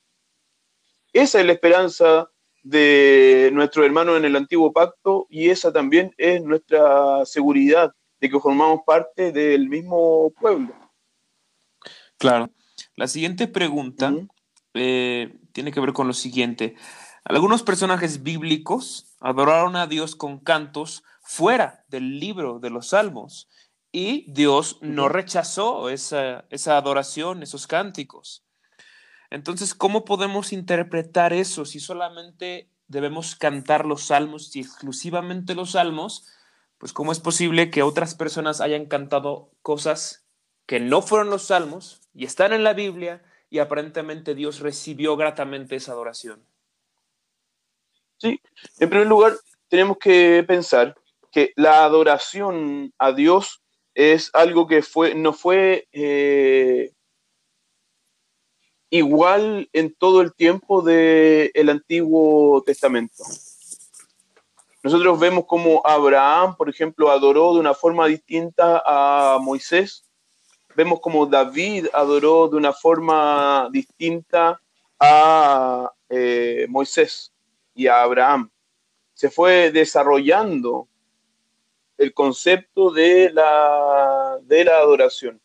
Esa 1.13 1.39
es 1.39 1.45
la 1.45 1.53
esperanza 1.53 2.29
de 2.63 3.49
nuestro 3.53 3.83
hermano 3.83 4.17
en 4.17 4.25
el 4.25 4.35
antiguo 4.35 4.73
pacto 4.73 5.27
y 5.29 5.49
esa 5.49 5.71
también 5.71 6.13
es 6.17 6.43
nuestra 6.43 7.25
seguridad 7.25 7.93
de 8.19 8.29
que 8.29 8.39
formamos 8.39 8.81
parte 8.85 9.31
del 9.31 9.69
mismo 9.69 10.31
pueblo. 10.39 10.73
Claro. 12.17 12.49
La 12.95 13.07
siguiente 13.07 13.47
pregunta 13.47 14.13
eh, 14.73 15.33
tiene 15.53 15.71
que 15.71 15.79
ver 15.79 15.93
con 15.93 16.07
lo 16.07 16.13
siguiente. 16.13 16.75
Algunos 17.23 17.63
personajes 17.63 18.23
bíblicos 18.23 19.15
adoraron 19.19 19.75
a 19.75 19.87
Dios 19.87 20.15
con 20.15 20.39
cantos 20.39 21.03
fuera 21.21 21.85
del 21.87 22.19
libro 22.19 22.59
de 22.59 22.69
los 22.69 22.89
salmos 22.89 23.47
y 23.91 24.31
Dios 24.31 24.77
no 24.81 25.09
rechazó 25.09 25.89
esa, 25.89 26.45
esa 26.49 26.77
adoración, 26.77 27.43
esos 27.43 27.67
cánticos. 27.67 28.43
Entonces, 29.29 29.73
¿cómo 29.75 30.05
podemos 30.05 30.53
interpretar 30.53 31.33
eso 31.33 31.65
si 31.65 31.79
solamente 31.79 32.69
debemos 32.87 33.35
cantar 33.35 33.85
los 33.85 34.03
salmos 34.03 34.55
y 34.55 34.61
exclusivamente 34.61 35.55
los 35.55 35.71
salmos? 35.71 36.27
Pues 36.77 36.93
¿cómo 36.93 37.11
es 37.11 37.19
posible 37.19 37.69
que 37.69 37.83
otras 37.83 38.15
personas 38.15 38.61
hayan 38.61 38.85
cantado 38.85 39.51
cosas 39.61 40.25
que 40.65 40.79
no 40.79 41.01
fueron 41.01 41.29
los 41.29 41.43
salmos 41.43 42.01
y 42.13 42.25
están 42.25 42.53
en 42.53 42.63
la 42.63 42.73
Biblia 42.73 43.23
y 43.49 43.59
aparentemente 43.59 44.35
Dios 44.35 44.59
recibió 44.59 45.17
gratamente 45.17 45.75
esa 45.75 45.91
adoración? 45.91 46.43
Sí, 48.17 48.41
en 48.79 48.89
primer 48.89 49.07
lugar, 49.07 49.33
tenemos 49.67 49.97
que 49.97 50.43
pensar 50.47 50.95
que 51.31 51.53
la 51.55 51.83
adoración 51.85 52.93
a 52.97 53.11
Dios 53.13 53.61
es 53.99 54.29
algo 54.31 54.65
que 54.65 54.81
fue, 54.81 55.13
no 55.13 55.33
fue 55.33 55.89
eh, 55.91 56.93
igual 58.89 59.69
en 59.73 59.93
todo 59.93 60.21
el 60.21 60.33
tiempo 60.33 60.81
del 60.81 61.51
el 61.53 61.67
Antiguo 61.67 62.63
Testamento. 62.63 63.25
Nosotros 64.83 65.19
vemos 65.19 65.43
como 65.45 65.81
Abraham, 65.83 66.55
por 66.55 66.69
ejemplo, 66.69 67.11
adoró 67.11 67.53
de 67.53 67.59
una 67.59 67.73
forma 67.73 68.07
distinta 68.07 68.81
a 68.85 69.37
Moisés. 69.41 70.05
Vemos 70.77 71.01
como 71.01 71.25
David 71.25 71.87
adoró 71.91 72.47
de 72.47 72.55
una 72.55 72.71
forma 72.71 73.67
distinta 73.69 74.61
a 74.97 75.91
eh, 76.07 76.67
Moisés 76.69 77.33
y 77.75 77.87
a 77.87 78.01
Abraham. 78.03 78.49
Se 79.13 79.29
fue 79.29 79.71
desarrollando 79.71 80.87
el 81.99 82.13
concepto 82.13 82.91
de 82.91 83.29
la, 83.31 84.39
de 84.43 84.63
la 84.63 84.77
adoración. 84.77 85.41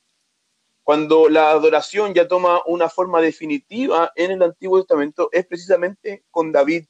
Cuando 0.84 1.28
la 1.28 1.50
adoración 1.50 2.14
ya 2.14 2.28
toma 2.28 2.62
una 2.66 2.88
forma 2.88 3.20
definitiva 3.20 4.12
en 4.14 4.30
el 4.30 4.42
Antiguo 4.42 4.78
Testamento 4.78 5.28
es 5.32 5.46
precisamente 5.46 6.24
con 6.30 6.52
David. 6.52 6.86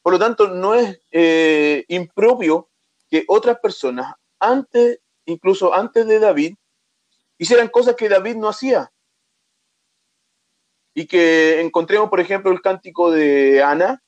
Por 0.00 0.14
lo 0.14 0.18
tanto, 0.18 0.48
no 0.48 0.74
es 0.74 0.98
eh, 1.10 1.84
impropio 1.88 2.70
que 3.10 3.24
otras 3.28 3.58
personas, 3.60 4.14
antes, 4.38 5.00
incluso 5.26 5.74
antes 5.74 6.06
de 6.06 6.20
David, 6.20 6.54
hicieran 7.36 7.68
cosas 7.68 7.96
que 7.96 8.08
David 8.08 8.36
no 8.36 8.48
hacía. 8.48 8.90
Y 10.94 11.06
que 11.06 11.60
encontremos, 11.60 12.08
por 12.08 12.20
ejemplo, 12.20 12.50
el 12.50 12.62
cántico 12.62 13.10
de 13.10 13.62
Ana, 13.62 14.02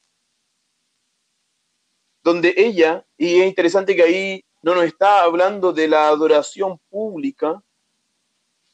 donde 2.23 2.55
ella, 2.57 3.05
y 3.17 3.41
es 3.41 3.47
interesante 3.47 3.97
que 3.97 4.03
ahí 4.03 4.45
no 4.63 4.75
nos 4.75 4.85
está 4.85 5.23
hablando 5.23 5.73
de 5.73 5.89
la 5.89 6.09
adoración 6.09 6.79
pública, 6.91 7.63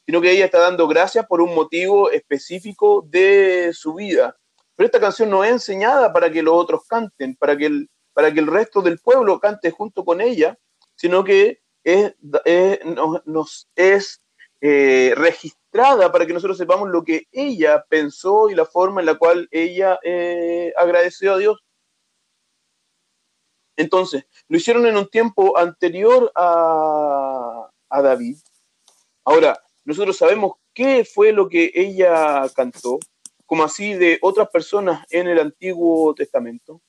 sino 0.05 0.21
que 0.21 0.31
ella 0.31 0.45
está 0.45 0.59
dando 0.59 0.87
gracias 0.87 1.25
por 1.25 1.41
un 1.41 1.53
motivo 1.53 2.11
específico 2.11 3.05
de 3.07 3.71
su 3.73 3.93
vida. 3.93 4.37
Pero 4.75 4.85
esta 4.85 4.99
canción 4.99 5.29
no 5.29 5.43
es 5.43 5.51
enseñada 5.51 6.13
para 6.13 6.31
que 6.31 6.43
los 6.43 6.53
otros 6.53 6.85
canten, 6.87 7.35
para 7.35 7.57
que 7.57 7.65
el, 7.65 7.89
para 8.13 8.33
que 8.33 8.39
el 8.39 8.47
resto 8.47 8.81
del 8.81 8.99
pueblo 8.99 9.39
cante 9.39 9.71
junto 9.71 10.05
con 10.05 10.21
ella, 10.21 10.57
sino 10.95 11.23
que 11.23 11.59
es, 11.83 12.13
nos, 13.25 13.69
es 13.75 14.21
eh, 14.61 15.13
registrada 15.15 16.11
para 16.11 16.25
que 16.25 16.33
nosotros 16.33 16.57
sepamos 16.57 16.89
lo 16.89 17.03
que 17.03 17.27
ella 17.31 17.85
pensó 17.87 18.49
y 18.49 18.55
la 18.55 18.65
forma 18.65 19.01
en 19.01 19.05
la 19.05 19.15
cual 19.15 19.47
ella 19.51 19.99
eh, 20.03 20.73
agradeció 20.77 21.33
a 21.33 21.37
Dios. 21.37 21.57
Entonces, 23.77 24.25
lo 24.49 24.57
hicieron 24.57 24.85
en 24.87 24.97
un 24.97 25.07
tiempo 25.07 25.57
anterior 25.57 26.31
a, 26.35 27.69
a 27.89 28.01
David. 28.01 28.37
Ahora, 29.23 29.61
nosotros 29.85 30.17
sabemos 30.17 30.53
qué 30.73 31.05
fue 31.05 31.31
lo 31.31 31.47
que 31.47 31.71
ella 31.73 32.49
cantó, 32.55 32.99
como 33.45 33.63
así 33.63 33.93
de 33.93 34.19
otras 34.21 34.49
personas 34.49 35.05
en 35.09 35.27
el 35.27 35.39
Antiguo 35.39 36.13
Testamento. 36.13 36.81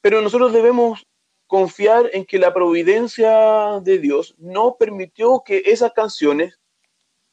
Pero 0.00 0.22
nosotros 0.22 0.52
debemos 0.52 1.06
confiar 1.46 2.10
en 2.12 2.24
que 2.24 2.38
la 2.38 2.54
providencia 2.54 3.80
de 3.80 3.98
Dios 3.98 4.34
no 4.38 4.76
permitió 4.78 5.42
que 5.44 5.62
esas 5.66 5.92
canciones 5.92 6.58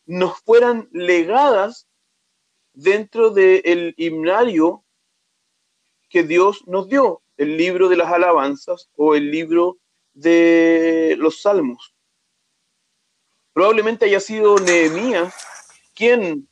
nos 0.05 0.39
fueran 0.41 0.89
legadas 0.91 1.87
dentro 2.73 3.29
del 3.29 3.93
himnario 3.97 4.83
que 6.09 6.23
Dios 6.23 6.63
nos 6.67 6.87
dio, 6.87 7.21
el 7.37 7.55
libro 7.57 7.87
de 7.87 7.97
las 7.97 8.11
alabanzas 8.11 8.89
o 8.95 9.15
el 9.15 9.31
libro 9.31 9.77
de 10.13 11.15
los 11.19 11.41
salmos. 11.41 11.93
Probablemente 13.53 14.05
haya 14.05 14.19
sido 14.19 14.59
Nehemías 14.59 15.33
quien 15.93 16.47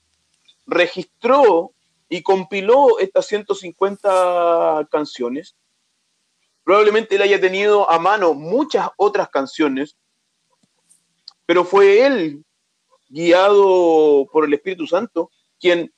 registró 0.65 1.71
y 2.09 2.21
compiló 2.21 2.99
estas 2.99 3.27
150 3.27 4.87
canciones. 4.91 5.55
Probablemente 6.63 7.15
él 7.15 7.21
haya 7.21 7.39
tenido 7.39 7.89
a 7.89 7.99
mano 7.99 8.33
muchas 8.33 8.89
otras 8.97 9.29
canciones, 9.29 9.97
pero 11.45 11.63
fue 11.63 12.05
él, 12.05 12.43
guiado 13.07 14.27
por 14.31 14.45
el 14.45 14.53
Espíritu 14.53 14.87
Santo, 14.87 15.29
quien, 15.59 15.93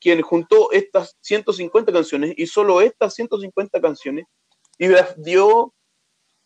quien 0.00 0.22
juntó 0.22 0.70
estas 0.72 1.16
150 1.20 1.92
canciones 1.92 2.34
y 2.36 2.46
solo 2.46 2.80
estas 2.80 3.14
150 3.14 3.80
canciones 3.80 4.26
y 4.78 4.88
las 4.88 5.20
dio 5.22 5.74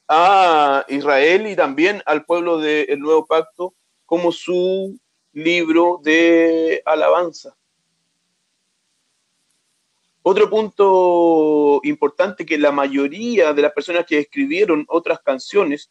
a 0.08 0.84
Israel 0.88 1.46
y 1.46 1.56
también 1.56 2.02
al 2.06 2.24
pueblo 2.24 2.58
del 2.58 2.98
Nuevo 3.00 3.26
Pacto 3.26 3.74
como 4.06 4.32
su 4.32 4.98
libro 5.32 6.00
de 6.02 6.82
alabanza. 6.84 7.56
Otro 10.22 10.48
punto 10.48 11.80
importante 11.84 12.46
que 12.46 12.56
la 12.56 12.72
mayoría 12.72 13.52
de 13.52 13.62
las 13.62 13.72
personas 13.72 14.06
que 14.06 14.18
escribieron 14.18 14.86
otras 14.88 15.20
canciones, 15.20 15.90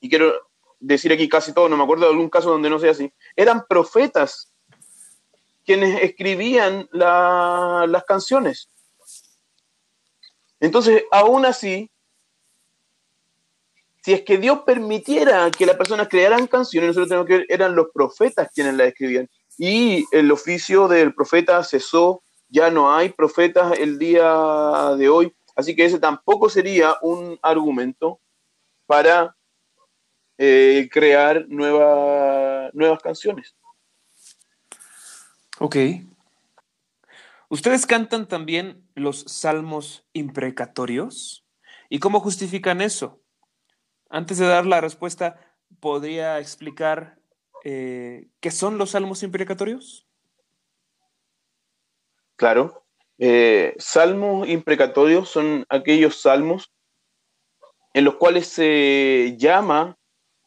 y 0.00 0.08
quiero 0.08 0.32
decir 0.80 1.12
aquí 1.12 1.28
casi 1.28 1.52
todo, 1.52 1.68
no 1.68 1.76
me 1.76 1.84
acuerdo 1.84 2.06
de 2.06 2.12
algún 2.12 2.30
caso 2.30 2.50
donde 2.50 2.70
no 2.70 2.78
sea 2.78 2.92
así, 2.92 3.12
eran 3.36 3.66
profetas 3.68 4.51
quienes 5.64 6.02
escribían 6.02 6.88
las 6.92 8.04
canciones. 8.04 8.68
Entonces, 10.60 11.04
aún 11.10 11.44
así, 11.44 11.90
si 14.04 14.12
es 14.12 14.22
que 14.22 14.38
Dios 14.38 14.60
permitiera 14.66 15.50
que 15.50 15.66
las 15.66 15.76
personas 15.76 16.08
crearan 16.08 16.46
canciones, 16.46 16.88
nosotros 16.88 17.08
tenemos 17.08 17.26
que 17.26 17.38
ver, 17.38 17.46
eran 17.48 17.74
los 17.74 17.88
profetas 17.92 18.48
quienes 18.52 18.74
las 18.74 18.88
escribían. 18.88 19.28
Y 19.58 20.04
el 20.10 20.30
oficio 20.32 20.88
del 20.88 21.14
profeta 21.14 21.62
cesó, 21.62 22.22
ya 22.48 22.70
no 22.70 22.94
hay 22.94 23.10
profetas 23.10 23.78
el 23.78 23.98
día 23.98 24.94
de 24.98 25.08
hoy, 25.08 25.34
así 25.54 25.76
que 25.76 25.84
ese 25.84 25.98
tampoco 25.98 26.48
sería 26.48 26.96
un 27.02 27.38
argumento 27.42 28.20
para 28.86 29.36
eh, 30.38 30.88
crear 30.90 31.46
nuevas 31.48 33.02
canciones. 33.02 33.54
Ok. 35.58 35.76
¿Ustedes 37.48 37.86
cantan 37.86 38.26
también 38.26 38.88
los 38.94 39.24
salmos 39.26 40.06
imprecatorios? 40.14 41.44
¿Y 41.90 41.98
cómo 41.98 42.20
justifican 42.20 42.80
eso? 42.80 43.20
Antes 44.08 44.38
de 44.38 44.46
dar 44.46 44.64
la 44.64 44.80
respuesta, 44.80 45.38
¿podría 45.78 46.38
explicar 46.38 47.18
eh, 47.64 48.28
qué 48.40 48.50
son 48.50 48.78
los 48.78 48.92
salmos 48.92 49.22
imprecatorios? 49.22 50.06
Claro. 52.36 52.86
Eh, 53.18 53.74
salmos 53.78 54.48
imprecatorios 54.48 55.28
son 55.28 55.66
aquellos 55.68 56.22
salmos 56.22 56.72
en 57.92 58.04
los 58.04 58.14
cuales 58.14 58.46
se 58.46 59.36
llama 59.36 59.98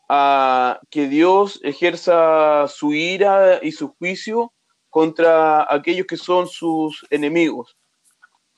a 0.10 0.80
que 0.90 1.08
Dios 1.08 1.60
ejerza 1.64 2.68
su 2.68 2.94
ira 2.94 3.60
y 3.62 3.72
su 3.72 3.94
juicio 4.00 4.55
contra 4.96 5.68
aquellos 5.70 6.08
que 6.08 6.16
son 6.16 6.48
sus 6.48 7.06
enemigos. 7.10 7.76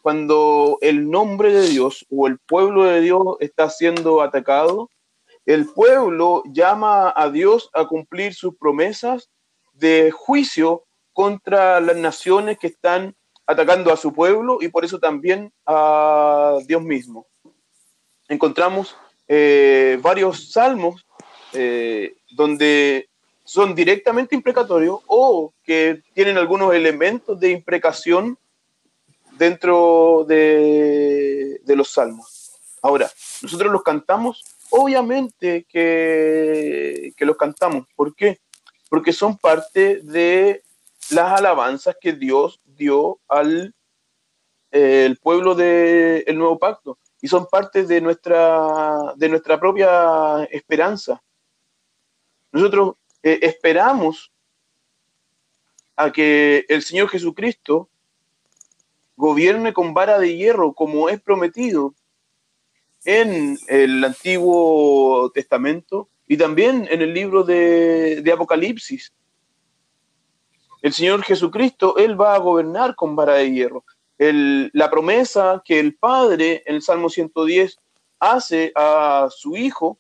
Cuando 0.04 0.78
el 0.82 1.10
nombre 1.10 1.52
de 1.52 1.68
Dios 1.68 2.06
o 2.12 2.28
el 2.28 2.38
pueblo 2.38 2.84
de 2.84 3.02
Dios 3.02 3.24
está 3.40 3.72
siendo 3.72 4.22
atacado, 4.22 4.88
el 5.48 5.66
pueblo 5.66 6.44
llama 6.46 7.12
a 7.16 7.32
Dios 7.32 7.72
a 7.74 7.88
cumplir 7.88 8.36
sus 8.36 8.56
promesas 8.56 9.32
de 9.74 10.12
juicio 10.12 10.84
contra 11.12 11.82
las 11.82 11.98
naciones 11.98 12.60
que 12.60 12.68
están 12.68 13.16
atacando 13.48 13.92
a 13.92 13.98
su 13.98 14.14
pueblo 14.14 14.60
y 14.62 14.68
por 14.68 14.86
eso 14.86 15.00
también 15.00 15.52
a 15.66 16.60
Dios 16.68 16.84
mismo. 16.84 17.26
Encontramos 18.28 18.96
eh, 19.28 19.98
varios 20.04 20.52
salmos 20.52 21.04
eh, 21.54 22.16
donde 22.30 23.07
son 23.48 23.74
directamente 23.74 24.36
imprecatorios 24.36 25.00
o 25.08 25.54
que 25.64 26.04
tienen 26.14 26.38
algunos 26.38 26.74
elementos 26.74 27.40
de 27.40 27.52
imprecación 27.52 28.38
dentro 29.38 30.26
de, 30.28 31.62
de 31.64 31.76
los 31.78 31.90
salmos. 31.90 32.52
Ahora, 32.82 33.10
nosotros 33.42 33.72
los 33.72 33.84
cantamos, 33.84 34.44
obviamente 34.70 35.66
que, 35.70 37.14
que 37.16 37.26
los 37.26 37.38
cantamos. 37.38 37.88
¿Por 37.96 38.14
qué? 38.16 38.40
Porque 38.90 39.14
son 39.14 39.38
parte 39.38 40.02
de 40.04 40.62
las 41.12 41.40
alabanzas 41.40 41.96
que 42.02 42.12
Dios 42.12 42.60
dio 42.66 43.18
al 43.30 43.74
eh, 44.72 45.06
el 45.06 45.16
pueblo 45.20 45.56
del 45.56 46.38
nuevo 46.38 46.60
pacto 46.60 46.98
y 47.22 47.30
son 47.30 47.46
parte 47.46 47.86
de 47.86 48.02
nuestra, 48.02 49.14
de 49.16 49.30
nuestra 49.30 49.58
propia 49.58 50.44
esperanza. 50.52 51.24
Nosotros 52.52 52.96
eh, 53.28 53.40
esperamos 53.42 54.32
a 55.98 56.14
que 56.14 56.66
el 56.70 56.82
Señor 56.82 57.10
Jesucristo 57.10 57.90
gobierne 59.18 59.74
con 59.74 59.94
vara 59.94 60.18
de 60.18 60.38
hierro 60.38 60.72
como 60.72 61.10
es 61.10 61.20
prometido 61.20 61.94
en 63.04 63.58
el 63.68 64.02
Antiguo 64.02 65.30
Testamento 65.32 66.08
y 66.26 66.38
también 66.38 66.88
en 66.90 67.02
el 67.02 67.14
libro 67.14 67.44
de, 67.44 68.24
Apocalipsis. 68.34 69.12
El 70.82 70.94
Señor 70.94 71.22
Jesucristo, 71.24 71.98
Él 71.98 72.20
va 72.20 72.34
a 72.34 72.40
gobernar 72.40 72.96
con 72.96 73.18
vara 73.18 73.34
de 73.34 73.52
hierro. 73.52 73.84
La 74.18 74.90
promesa 74.90 75.62
que 75.66 75.82
el 75.82 75.96
Padre 75.96 76.64
en 76.66 76.76
el 76.76 76.82
Salmo 76.82 77.10
110 77.10 77.78
hace 78.20 78.72
a 78.74 79.28
su 79.30 79.58
Hijo 79.58 80.00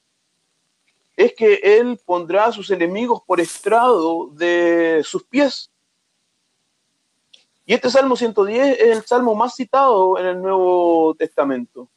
es 1.17 1.33
que 1.33 1.55
Él 1.63 1.99
pondrá 2.05 2.45
a 2.45 2.51
sus 2.51 2.69
enemigos 2.69 3.21
por 3.25 3.41
estrado 3.41 4.29
de 4.33 5.01
sus 5.03 5.23
pies. 5.23 5.71
Y 7.65 7.73
este 7.73 7.89
Salmo 7.89 8.15
110 8.15 8.79
es 8.79 8.97
el 8.97 9.03
salmo 9.03 9.35
más 9.35 9.55
citado 9.55 10.17
en 10.19 10.27
el 10.27 10.41
Nuevo 10.41 11.15
Testamento. 11.15 11.89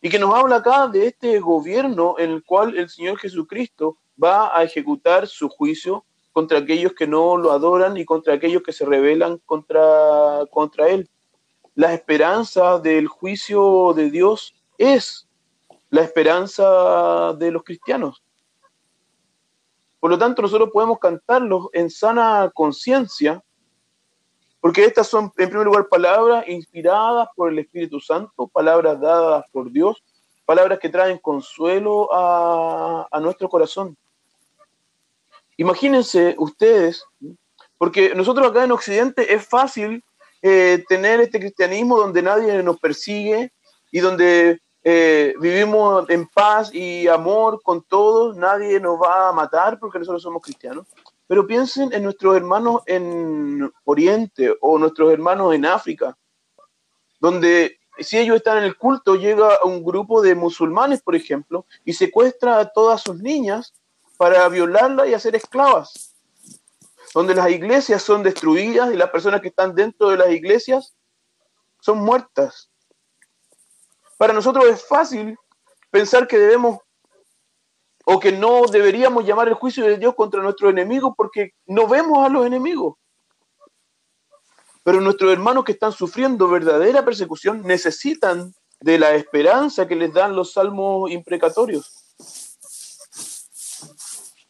Y 0.00 0.08
que 0.08 0.18
nos 0.18 0.34
habla 0.34 0.56
acá 0.56 0.88
de 0.88 1.08
este 1.08 1.38
gobierno 1.40 2.16
en 2.18 2.30
el 2.30 2.42
cual 2.42 2.76
el 2.76 2.88
Señor 2.88 3.18
Jesucristo 3.18 3.98
va 4.20 4.56
a 4.56 4.64
ejecutar 4.64 5.28
su 5.28 5.50
juicio 5.50 6.04
contra 6.32 6.58
aquellos 6.58 6.94
que 6.94 7.06
no 7.06 7.36
lo 7.36 7.52
adoran 7.52 7.98
y 7.98 8.06
contra 8.06 8.34
aquellos 8.34 8.62
que 8.62 8.72
se 8.72 8.86
rebelan 8.86 9.38
contra, 9.44 10.46
contra 10.50 10.88
Él. 10.88 11.10
La 11.74 11.92
esperanza 11.92 12.78
del 12.78 13.08
juicio 13.08 13.92
de 13.94 14.10
Dios 14.10 14.54
es 14.78 15.28
la 15.90 16.00
esperanza 16.00 17.34
de 17.34 17.50
los 17.50 17.62
cristianos. 17.62 18.22
Por 20.08 20.14
lo 20.14 20.20
tanto, 20.20 20.40
nosotros 20.40 20.70
podemos 20.72 20.98
cantarlos 20.98 21.66
en 21.70 21.90
sana 21.90 22.50
conciencia, 22.54 23.44
porque 24.58 24.86
estas 24.86 25.06
son, 25.06 25.30
en 25.36 25.50
primer 25.50 25.66
lugar, 25.66 25.86
palabras 25.90 26.48
inspiradas 26.48 27.28
por 27.36 27.52
el 27.52 27.58
Espíritu 27.58 28.00
Santo, 28.00 28.48
palabras 28.48 28.98
dadas 28.98 29.44
por 29.52 29.70
Dios, 29.70 30.02
palabras 30.46 30.78
que 30.78 30.88
traen 30.88 31.18
consuelo 31.18 32.08
a, 32.10 33.20
nuestro 33.20 33.50
corazón. 33.50 33.98
Imagínense 35.58 36.34
ustedes, 36.38 37.04
porque 37.76 38.14
nosotros 38.14 38.48
acá 38.48 38.64
en 38.64 38.72
Occidente 38.72 39.34
es 39.34 39.46
fácil 39.46 40.02
eh, 40.40 40.82
tener 40.88 41.20
este 41.20 41.38
cristianismo 41.38 41.98
donde 41.98 42.22
nadie 42.22 42.62
nos 42.62 42.80
persigue 42.80 43.52
y 43.92 44.00
donde 44.00 44.58
eh, 44.90 45.34
vivimos 45.38 46.08
en 46.08 46.26
paz 46.28 46.74
y 46.74 47.08
amor 47.08 47.60
con 47.62 47.82
todos, 47.82 48.34
nadie 48.38 48.80
nos 48.80 48.98
va 48.98 49.28
a 49.28 49.32
matar 49.32 49.78
porque 49.78 49.98
nosotros 49.98 50.22
somos 50.22 50.40
cristianos. 50.40 50.86
Pero 51.26 51.46
piensen 51.46 51.92
en 51.92 52.04
nuestros 52.04 52.34
hermanos 52.34 52.80
en 52.86 53.70
Oriente 53.84 54.50
o 54.62 54.78
nuestros 54.78 55.12
hermanos 55.12 55.54
en 55.54 55.66
África, 55.66 56.16
donde 57.20 57.78
si 57.98 58.16
ellos 58.16 58.36
están 58.36 58.56
en 58.56 58.64
el 58.64 58.78
culto, 58.78 59.16
llega 59.16 59.62
un 59.62 59.84
grupo 59.84 60.22
de 60.22 60.34
musulmanes, 60.34 61.02
por 61.02 61.14
ejemplo, 61.14 61.66
y 61.84 61.92
secuestra 61.92 62.58
a 62.58 62.72
todas 62.72 63.02
sus 63.02 63.20
niñas 63.20 63.74
para 64.16 64.48
violarlas 64.48 65.06
y 65.06 65.12
hacer 65.12 65.36
esclavas, 65.36 66.14
donde 67.12 67.34
las 67.34 67.50
iglesias 67.50 68.02
son 68.02 68.22
destruidas 68.22 68.90
y 68.90 68.96
las 68.96 69.10
personas 69.10 69.42
que 69.42 69.48
están 69.48 69.74
dentro 69.74 70.08
de 70.08 70.16
las 70.16 70.30
iglesias 70.30 70.94
son 71.78 71.98
muertas. 71.98 72.70
Para 74.18 74.32
nosotros 74.32 74.66
es 74.66 74.84
fácil 74.84 75.38
pensar 75.90 76.26
que 76.26 76.36
debemos 76.36 76.80
o 78.04 78.18
que 78.18 78.32
no 78.32 78.62
deberíamos 78.66 79.24
llamar 79.24 79.48
el 79.48 79.54
juicio 79.54 79.84
de 79.84 79.96
Dios 79.96 80.14
contra 80.14 80.42
nuestros 80.42 80.70
enemigos 80.70 81.14
porque 81.16 81.52
no 81.66 81.86
vemos 81.86 82.26
a 82.26 82.28
los 82.28 82.44
enemigos. 82.44 82.96
Pero 84.82 85.00
nuestros 85.00 85.30
hermanos 85.32 85.64
que 85.64 85.72
están 85.72 85.92
sufriendo 85.92 86.48
verdadera 86.48 87.04
persecución 87.04 87.62
necesitan 87.62 88.54
de 88.80 88.98
la 88.98 89.14
esperanza 89.14 89.86
que 89.86 89.94
les 89.94 90.12
dan 90.12 90.34
los 90.34 90.52
salmos 90.52 91.10
imprecatorios. 91.10 91.92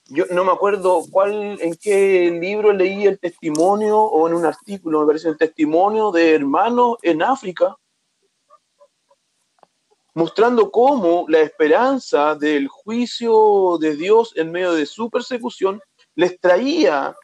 Yo 0.07 0.25
no 0.31 0.45
me 0.45 0.53
acuerdo 0.53 1.03
cuál, 1.11 1.61
en 1.61 1.75
qué 1.75 2.31
libro 2.31 2.73
leí 2.73 3.07
el 3.07 3.19
testimonio 3.19 3.99
o 3.99 4.27
en 4.29 4.35
un 4.35 4.47
artículo, 4.47 5.01
me 5.01 5.07
parece 5.07 5.29
el 5.29 5.37
testimonio 5.37 6.11
de 6.11 6.35
hermanos 6.35 6.97
en 7.03 7.23
África 7.23 7.77
mostrando 10.19 10.73
cómo 10.73 11.27
la 11.29 11.39
esperanza 11.39 12.35
del 12.35 12.67
juicio 12.67 13.79
de 13.81 13.95
Dios 13.95 14.33
en 14.35 14.51
medio 14.51 14.73
de 14.73 14.85
su 14.85 15.09
persecución 15.09 15.81
les 16.17 16.41
traía 16.41 17.15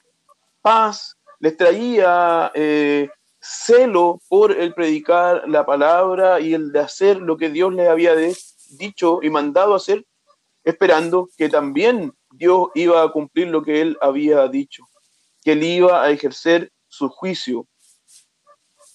paz, 0.63 1.17
les 1.41 1.57
traía 1.57 2.53
eh, 2.55 3.09
celo 3.41 4.21
por 4.29 4.53
el 4.53 4.75
predicar 4.75 5.43
la 5.49 5.67
palabra 5.67 6.39
y 6.39 6.55
el 6.55 6.71
de 6.71 6.79
hacer 6.79 7.17
lo 7.17 7.37
que 7.37 7.51
Dios 7.51 7.75
les 7.75 7.89
había 7.89 8.15
dicho 8.79 9.19
y 9.25 9.29
mandado 9.29 9.75
hacer, 9.75 10.07
esperando 10.63 11.29
que 11.37 11.49
también 11.49 12.13
Dios 12.31 12.69
iba 12.77 13.03
a 13.03 13.11
cumplir 13.11 13.49
lo 13.49 13.65
que 13.65 13.81
él 13.81 13.99
había 14.01 14.47
dicho, 14.47 14.85
que 15.43 15.53
él 15.53 15.65
iba 15.65 16.01
a 16.01 16.11
ejercer 16.11 16.71
su 16.87 17.09
juicio 17.09 17.67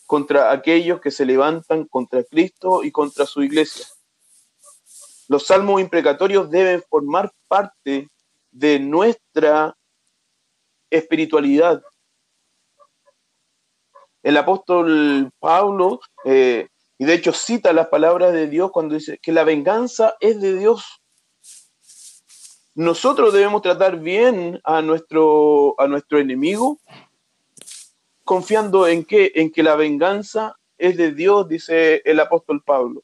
contra 0.10 0.52
aquellos 0.52 1.00
que 1.02 1.12
se 1.12 1.24
levantan 1.24 1.86
contra 1.86 2.24
Cristo 2.24 2.84
y 2.84 2.92
contra 2.92 3.28
su 3.28 3.44
iglesia. 3.44 3.86
Los 5.28 5.46
salmos 5.46 5.80
imprecatorios 5.80 6.50
deben 6.50 6.82
formar 6.90 7.32
parte 7.48 8.10
de 8.50 8.80
nuestra 8.80 9.78
espiritualidad. 10.90 11.84
El 14.24 14.38
apóstol 14.38 15.30
Pablo, 15.38 16.00
eh, 16.26 16.70
y 16.98 17.06
de 17.06 17.14
hecho 17.14 17.32
cita 17.32 17.72
las 17.72 17.90
palabras 17.90 18.34
de 18.34 18.48
Dios 18.48 18.72
cuando 18.72 18.96
dice 18.96 19.20
que 19.22 19.32
la 19.32 19.44
venganza 19.44 20.16
es 20.22 20.42
de 20.42 20.58
Dios. 20.58 21.04
Nosotros 22.74 23.32
debemos 23.32 23.62
tratar 23.62 24.00
bien 24.00 24.60
a 24.64 24.82
nuestro, 24.82 25.80
a 25.80 25.88
nuestro 25.88 26.18
enemigo 26.18 26.80
confiando 28.30 28.88
en 28.88 29.06
que, 29.06 29.32
en 29.34 29.52
que 29.52 29.64
la 29.64 29.76
venganza 29.76 30.56
es 30.78 30.96
de 30.98 31.12
Dios, 31.14 31.48
dice 31.48 32.04
el 32.06 32.20
apóstol 32.20 32.62
Pablo. 32.64 33.02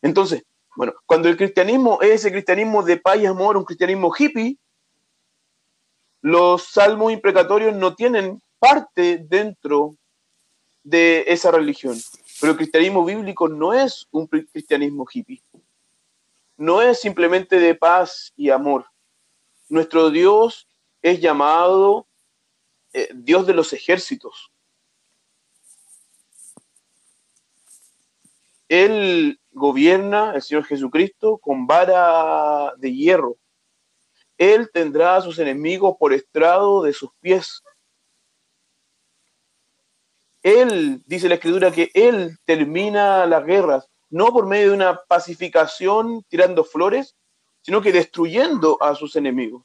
Entonces, 0.00 0.44
bueno, 0.76 0.94
cuando 1.04 1.28
el 1.28 1.36
cristianismo 1.36 2.00
es 2.00 2.10
ese 2.10 2.30
cristianismo 2.30 2.84
de 2.84 2.96
paz 2.96 3.18
y 3.18 3.26
amor, 3.26 3.56
un 3.56 3.64
cristianismo 3.64 4.14
hippie, 4.16 4.56
los 6.20 6.62
salmos 6.62 7.12
imprecatorios 7.12 7.74
no 7.74 7.96
tienen 7.96 8.40
parte 8.60 9.18
dentro 9.28 9.96
de 10.84 11.24
esa 11.26 11.50
religión. 11.50 11.98
Pero 12.40 12.52
el 12.52 12.56
cristianismo 12.56 13.04
bíblico 13.04 13.48
no 13.48 13.74
es 13.74 14.06
un 14.12 14.28
cristianismo 14.28 15.08
hippie. 15.12 15.42
No 16.56 16.80
es 16.80 17.00
simplemente 17.00 17.58
de 17.58 17.74
paz 17.74 18.32
y 18.36 18.50
amor. 18.50 18.86
Nuestro 19.68 20.10
Dios 20.10 20.68
es 21.02 21.20
llamado 21.20 22.06
eh, 22.94 23.10
Dios 23.12 23.44
de 23.44 23.54
los 23.54 23.72
ejércitos. 23.72 24.52
Él 28.68 29.40
gobierna, 29.50 30.32
el 30.34 30.42
Señor 30.42 30.64
Jesucristo, 30.64 31.38
con 31.38 31.66
vara 31.66 32.72
de 32.76 32.94
hierro. 32.94 33.36
Él 34.38 34.70
tendrá 34.72 35.16
a 35.16 35.20
sus 35.20 35.40
enemigos 35.40 35.96
por 35.98 36.12
estrado 36.12 36.84
de 36.84 36.92
sus 36.92 37.10
pies. 37.20 37.62
Él, 40.44 41.02
dice 41.04 41.28
la 41.28 41.34
escritura, 41.34 41.72
que 41.72 41.90
Él 41.94 42.38
termina 42.44 43.26
las 43.26 43.44
guerras, 43.44 43.90
no 44.08 44.32
por 44.32 44.46
medio 44.46 44.68
de 44.68 44.76
una 44.76 45.00
pacificación 45.08 46.22
tirando 46.28 46.62
flores, 46.62 47.16
sino 47.60 47.82
que 47.82 47.92
destruyendo 47.92 48.80
a 48.80 48.94
sus 48.94 49.16
enemigos. 49.16 49.64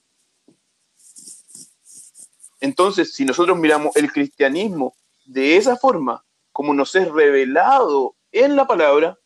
Entonces, 2.59 3.13
si 3.13 3.25
nosotros 3.25 3.57
miramos 3.57 3.95
el 3.95 4.11
cristianismo 4.11 4.95
de 5.25 5.57
esa 5.57 5.77
forma, 5.77 6.25
como 6.51 6.73
nos 6.73 6.93
es 6.95 7.09
revelado 7.09 8.15
en 8.31 8.55
la 8.55 8.67
palabra, 8.67 9.17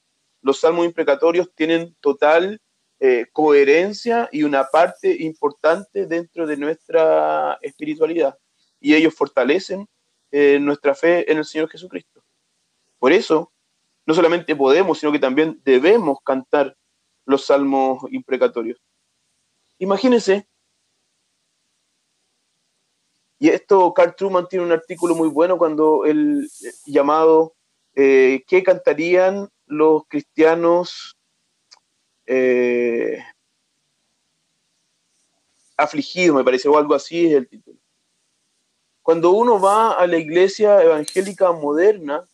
los 0.42 0.60
salmos 0.60 0.86
imprecatorios 0.86 1.50
tienen 1.56 1.96
total 2.00 2.62
eh, 3.00 3.26
coherencia 3.32 4.30
y 4.32 4.44
una 4.44 4.66
parte 4.66 5.24
importante 5.24 6.06
dentro 6.06 6.46
de 6.46 6.58
nuestra 6.58 7.58
espiritualidad. 7.62 8.38
Y 8.80 8.94
ellos 8.94 9.14
fortalecen 9.14 9.88
eh, 10.32 10.60
nuestra 10.60 10.94
fe 10.94 11.30
en 11.32 11.38
el 11.38 11.46
Señor 11.46 11.70
Jesucristo. 11.70 12.24
Por 13.00 13.12
eso, 13.14 13.52
no 14.06 14.14
solamente 14.14 14.56
podemos, 14.56 15.00
sino 15.00 15.12
que 15.12 15.20
también 15.20 15.60
debemos 15.64 16.20
cantar 16.24 16.76
los 17.26 17.46
salmos 17.46 18.04
imprecatorios. 18.12 18.80
Imagínense, 19.80 20.48
y 23.44 23.50
esto 23.50 23.94
Carl 23.94 24.16
Truman 24.16 24.48
tiene 24.48 24.66
un 24.66 24.72
artículo 24.72 25.16
muy 25.16 25.28
bueno 25.28 25.58
cuando 25.58 26.06
el 26.06 26.50
eh, 26.64 26.72
llamado 26.86 27.56
¿Qué 27.94 28.64
cantarían 28.66 29.50
los 29.68 30.04
cristianos 30.08 31.18
eh, 32.26 33.24
afligido, 35.78 36.36
me 36.36 36.44
parece, 36.44 36.70
o 36.70 36.78
algo 36.78 36.96
así 36.96 37.28
es 37.28 37.34
el 37.34 37.48
título. 37.48 37.78
Cuando 39.02 39.32
uno 39.32 39.60
va 39.60 39.94
a 39.94 40.08
la 40.08 40.18
iglesia 40.18 40.82
evangélica 40.82 41.52
moderna, 41.52 42.26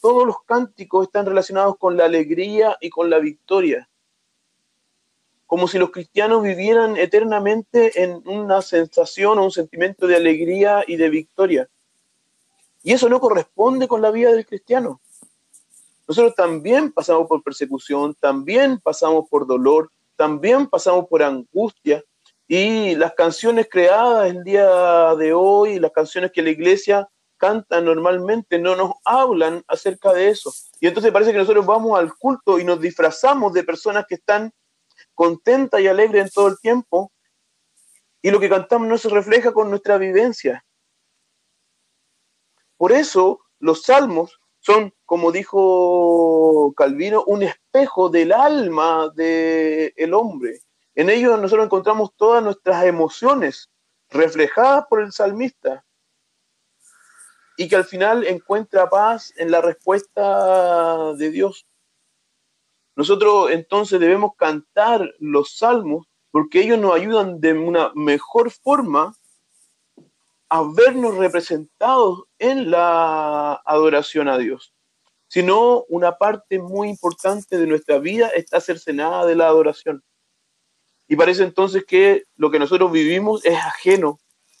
todos 0.00 0.26
los 0.26 0.42
cánticos 0.44 1.06
están 1.06 1.24
relacionados 1.24 1.76
con 1.78 1.96
la 1.96 2.04
alegría 2.04 2.76
y 2.80 2.90
con 2.90 3.08
la 3.08 3.18
victoria. 3.18 3.88
Como 5.52 5.68
si 5.68 5.76
los 5.76 5.90
cristianos 5.90 6.42
vivieran 6.42 6.96
eternamente 6.96 8.02
en 8.02 8.26
una 8.26 8.62
sensación 8.62 9.38
o 9.38 9.44
un 9.44 9.50
sentimiento 9.50 10.06
de 10.06 10.16
alegría 10.16 10.82
y 10.86 10.96
de 10.96 11.10
victoria. 11.10 11.68
Y 12.82 12.94
eso 12.94 13.10
no 13.10 13.20
corresponde 13.20 13.86
con 13.86 14.00
la 14.00 14.10
vida 14.10 14.32
del 14.32 14.46
cristiano. 14.46 15.02
Nosotros 16.08 16.34
también 16.34 16.90
pasamos 16.90 17.28
por 17.28 17.42
persecución, 17.42 18.14
también 18.14 18.80
pasamos 18.80 19.28
por 19.28 19.46
dolor, 19.46 19.90
también 20.16 20.68
pasamos 20.68 21.06
por 21.06 21.22
angustia. 21.22 22.02
Y 22.48 22.94
las 22.94 23.12
canciones 23.12 23.68
creadas 23.70 24.30
el 24.30 24.44
día 24.44 25.14
de 25.16 25.34
hoy, 25.34 25.78
las 25.78 25.92
canciones 25.92 26.32
que 26.32 26.40
la 26.40 26.48
iglesia 26.48 27.10
canta 27.36 27.82
normalmente, 27.82 28.58
no 28.58 28.74
nos 28.74 28.92
hablan 29.04 29.62
acerca 29.68 30.14
de 30.14 30.30
eso. 30.30 30.50
Y 30.80 30.86
entonces 30.86 31.12
parece 31.12 31.30
que 31.30 31.36
nosotros 31.36 31.66
vamos 31.66 31.98
al 31.98 32.14
culto 32.14 32.58
y 32.58 32.64
nos 32.64 32.80
disfrazamos 32.80 33.52
de 33.52 33.64
personas 33.64 34.06
que 34.08 34.14
están 34.14 34.50
contentas 35.14 35.80
y 35.80 35.88
alegres 35.88 36.24
en 36.24 36.30
todo 36.30 36.48
el 36.48 36.58
tiempo. 36.58 37.12
Y 38.20 38.30
lo 38.30 38.40
que 38.40 38.48
cantamos 38.48 38.88
no 38.88 38.98
se 38.98 39.08
refleja 39.08 39.52
con 39.52 39.70
nuestra 39.70 39.98
vivencia. 39.98 40.64
Por 42.76 42.92
eso 42.92 43.40
los 43.58 43.82
salmos 43.82 44.40
son, 44.58 44.94
como 45.04 45.32
dijo 45.32 46.72
Calvino, 46.76 47.24
un 47.26 47.42
espejo 47.42 48.08
del 48.08 48.32
alma 48.32 49.08
del 49.14 49.92
el 49.96 50.14
hombre. 50.14 50.60
En 50.94 51.10
ellos 51.10 51.40
nosotros 51.40 51.66
encontramos 51.66 52.14
todas 52.16 52.42
nuestras 52.42 52.84
emociones 52.84 53.70
reflejadas 54.10 54.86
por 54.88 55.00
el 55.00 55.12
salmista 55.12 55.84
y 57.56 57.68
que 57.68 57.76
al 57.76 57.84
final 57.84 58.26
encuentra 58.26 58.88
paz 58.88 59.32
en 59.36 59.50
la 59.50 59.60
respuesta 59.60 61.14
de 61.14 61.30
Dios. 61.30 61.66
Nosotros 62.94 63.50
entonces 63.50 63.98
debemos 63.98 64.32
cantar 64.36 65.14
los 65.18 65.56
salmos 65.56 66.06
porque 66.30 66.60
ellos 66.60 66.78
nos 66.78 66.94
ayudan 66.94 67.40
de 67.40 67.52
una 67.52 67.92
mejor 67.94 68.50
forma 68.50 69.14
a 70.48 70.62
vernos 70.62 71.16
representados 71.16 72.24
en 72.38 72.70
la 72.70 73.54
adoración 73.64 74.28
a 74.28 74.36
Dios, 74.36 74.74
sino 75.28 75.84
una 75.88 76.18
parte 76.18 76.58
muy 76.58 76.90
importante 76.90 77.58
de 77.58 77.66
nuestra 77.66 77.98
vida 77.98 78.28
está 78.28 78.60
cercenada 78.60 79.24
de 79.24 79.36
la 79.36 79.46
adoración. 79.46 80.02
Y 81.08 81.16
parece 81.16 81.44
entonces 81.44 81.84
que 81.86 82.24
lo 82.36 82.50
que 82.50 82.58
nosotros 82.58 82.92
vivimos 82.92 83.44
es 83.44 83.56
ajeno 83.56 84.18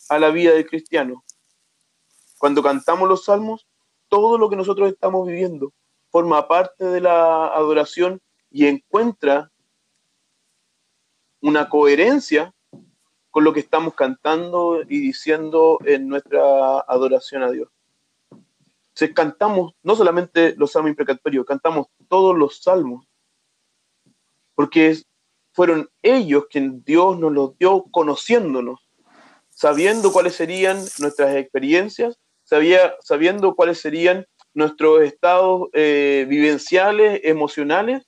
a 0.08 0.18
la 0.18 0.30
vida 0.30 0.52
del 0.52 0.66
cristiano. 0.66 1.24
Cuando 2.38 2.62
cantamos 2.62 3.08
los 3.08 3.24
salmos, 3.24 3.66
todo 4.08 4.38
lo 4.38 4.48
que 4.48 4.56
nosotros 4.56 4.90
estamos 4.90 5.26
viviendo 5.26 5.72
forma 6.12 6.46
parte 6.46 6.84
de 6.84 7.00
la 7.00 7.46
adoración 7.48 8.20
y 8.50 8.66
encuentra 8.66 9.50
una 11.40 11.70
coherencia 11.70 12.54
con 13.30 13.44
lo 13.44 13.54
que 13.54 13.60
estamos 13.60 13.94
cantando 13.94 14.82
y 14.82 15.00
diciendo 15.00 15.78
en 15.86 16.06
nuestra 16.06 16.80
adoración 16.80 17.42
a 17.42 17.50
Dios. 17.50 17.70
Se 18.94 19.14
cantamos 19.14 19.72
no 19.82 19.96
solamente 19.96 20.54
los 20.58 20.72
salmos 20.72 20.90
imprecatorios, 20.90 21.46
cantamos 21.46 21.86
todos 22.08 22.36
los 22.36 22.62
salmos, 22.62 23.08
porque 24.54 24.98
fueron 25.52 25.88
ellos 26.02 26.44
quien 26.50 26.84
Dios 26.84 27.18
nos 27.18 27.32
los 27.32 27.56
dio 27.56 27.84
conociéndonos, 27.90 28.86
sabiendo 29.48 30.12
cuáles 30.12 30.34
serían 30.34 30.76
nuestras 30.98 31.34
experiencias, 31.36 32.18
sabía, 32.44 32.94
sabiendo 33.00 33.54
cuáles 33.54 33.80
serían 33.80 34.26
nuestros 34.54 35.02
estados 35.02 35.68
eh, 35.72 36.26
vivenciales, 36.28 37.20
emocionales, 37.24 38.06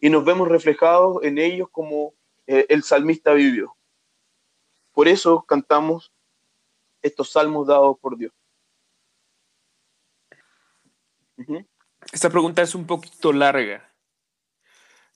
y 0.00 0.10
nos 0.10 0.24
vemos 0.24 0.48
reflejados 0.48 1.22
en 1.22 1.38
ellos 1.38 1.68
como 1.70 2.14
eh, 2.46 2.66
el 2.68 2.82
salmista 2.82 3.32
vivió. 3.32 3.76
Por 4.92 5.08
eso 5.08 5.44
cantamos 5.46 6.12
estos 7.02 7.30
salmos 7.30 7.66
dados 7.66 7.98
por 7.98 8.16
Dios. 8.16 8.32
Esta 12.12 12.30
pregunta 12.30 12.62
es 12.62 12.74
un 12.74 12.86
poquito 12.86 13.32
larga. 13.32 13.92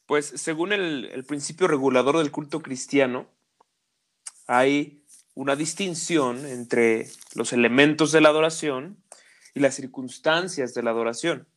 Pues 0.07 0.27
según 0.27 0.73
el, 0.73 1.25
principio 1.27 1.69
regulador 1.69 2.19
del 2.19 2.31
culto 2.31 2.63
cristiano, 2.63 3.27
hay 4.47 5.05
una 5.35 5.57
distinción 5.57 6.45
entre 6.47 7.09
los 7.35 7.53
elementos 7.53 8.11
de 8.13 8.21
la 8.21 8.31
adoración 8.31 9.03
y 9.55 9.61
las 9.61 9.75
circunstancias 9.75 10.75
de 10.75 10.83
la 10.83 10.91
adoración. 10.91 11.49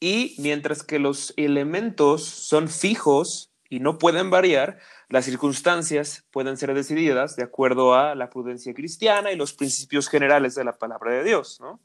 Y 0.00 0.36
mientras 0.38 0.82
que 0.82 0.98
los 0.98 1.34
elementos 1.36 2.24
son 2.24 2.68
fijos 2.68 3.52
y 3.68 3.80
no 3.80 3.98
pueden 3.98 4.30
variar, 4.30 4.78
las 5.08 5.24
circunstancias 5.24 6.24
pueden 6.30 6.56
ser 6.56 6.74
decididas 6.74 7.36
de 7.36 7.42
acuerdo 7.42 7.94
a 7.94 8.14
la 8.14 8.30
prudencia 8.30 8.72
cristiana 8.74 9.32
y 9.32 9.36
los 9.36 9.52
principios 9.52 10.08
generales 10.08 10.54
de 10.54 10.64
la 10.64 10.78
palabra 10.78 11.12
de 11.12 11.24
Dios, 11.24 11.58
¿no? 11.60 11.80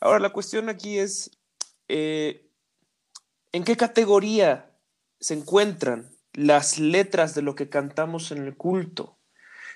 Ahora, 0.00 0.18
la 0.18 0.30
cuestión 0.30 0.68
aquí 0.68 0.98
es, 0.98 1.30
eh, 1.88 2.46
¿en 3.52 3.64
qué 3.64 3.76
categoría 3.76 4.70
se 5.18 5.34
encuentran 5.34 6.10
las 6.34 6.78
letras 6.78 7.34
de 7.34 7.42
lo 7.42 7.54
que 7.54 7.70
cantamos 7.70 8.30
en 8.30 8.44
el 8.44 8.56
culto? 8.56 9.18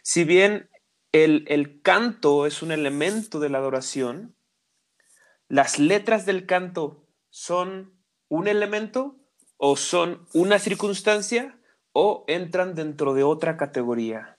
Si 0.03 0.25
bien 0.25 0.69
el, 1.13 1.45
el 1.49 1.81
canto 1.81 2.45
es 2.47 2.63
un 2.63 2.73
elemento 2.73 3.41
de 3.41 3.49
la 3.49 3.59
adoración, 3.59 4.35
las 5.49 5.79
letras 5.79 6.27
del 6.27 6.47
canto 6.47 7.07
son 7.31 7.93
un 8.29 8.49
elemento 8.49 9.17
o 9.57 9.77
son 9.77 10.27
una 10.35 10.59
circunstancia 10.59 11.59
o 11.93 12.25
entran 12.29 12.75
dentro 12.75 13.15
de 13.15 13.25
otra 13.25 13.57
categoría? 13.57 14.39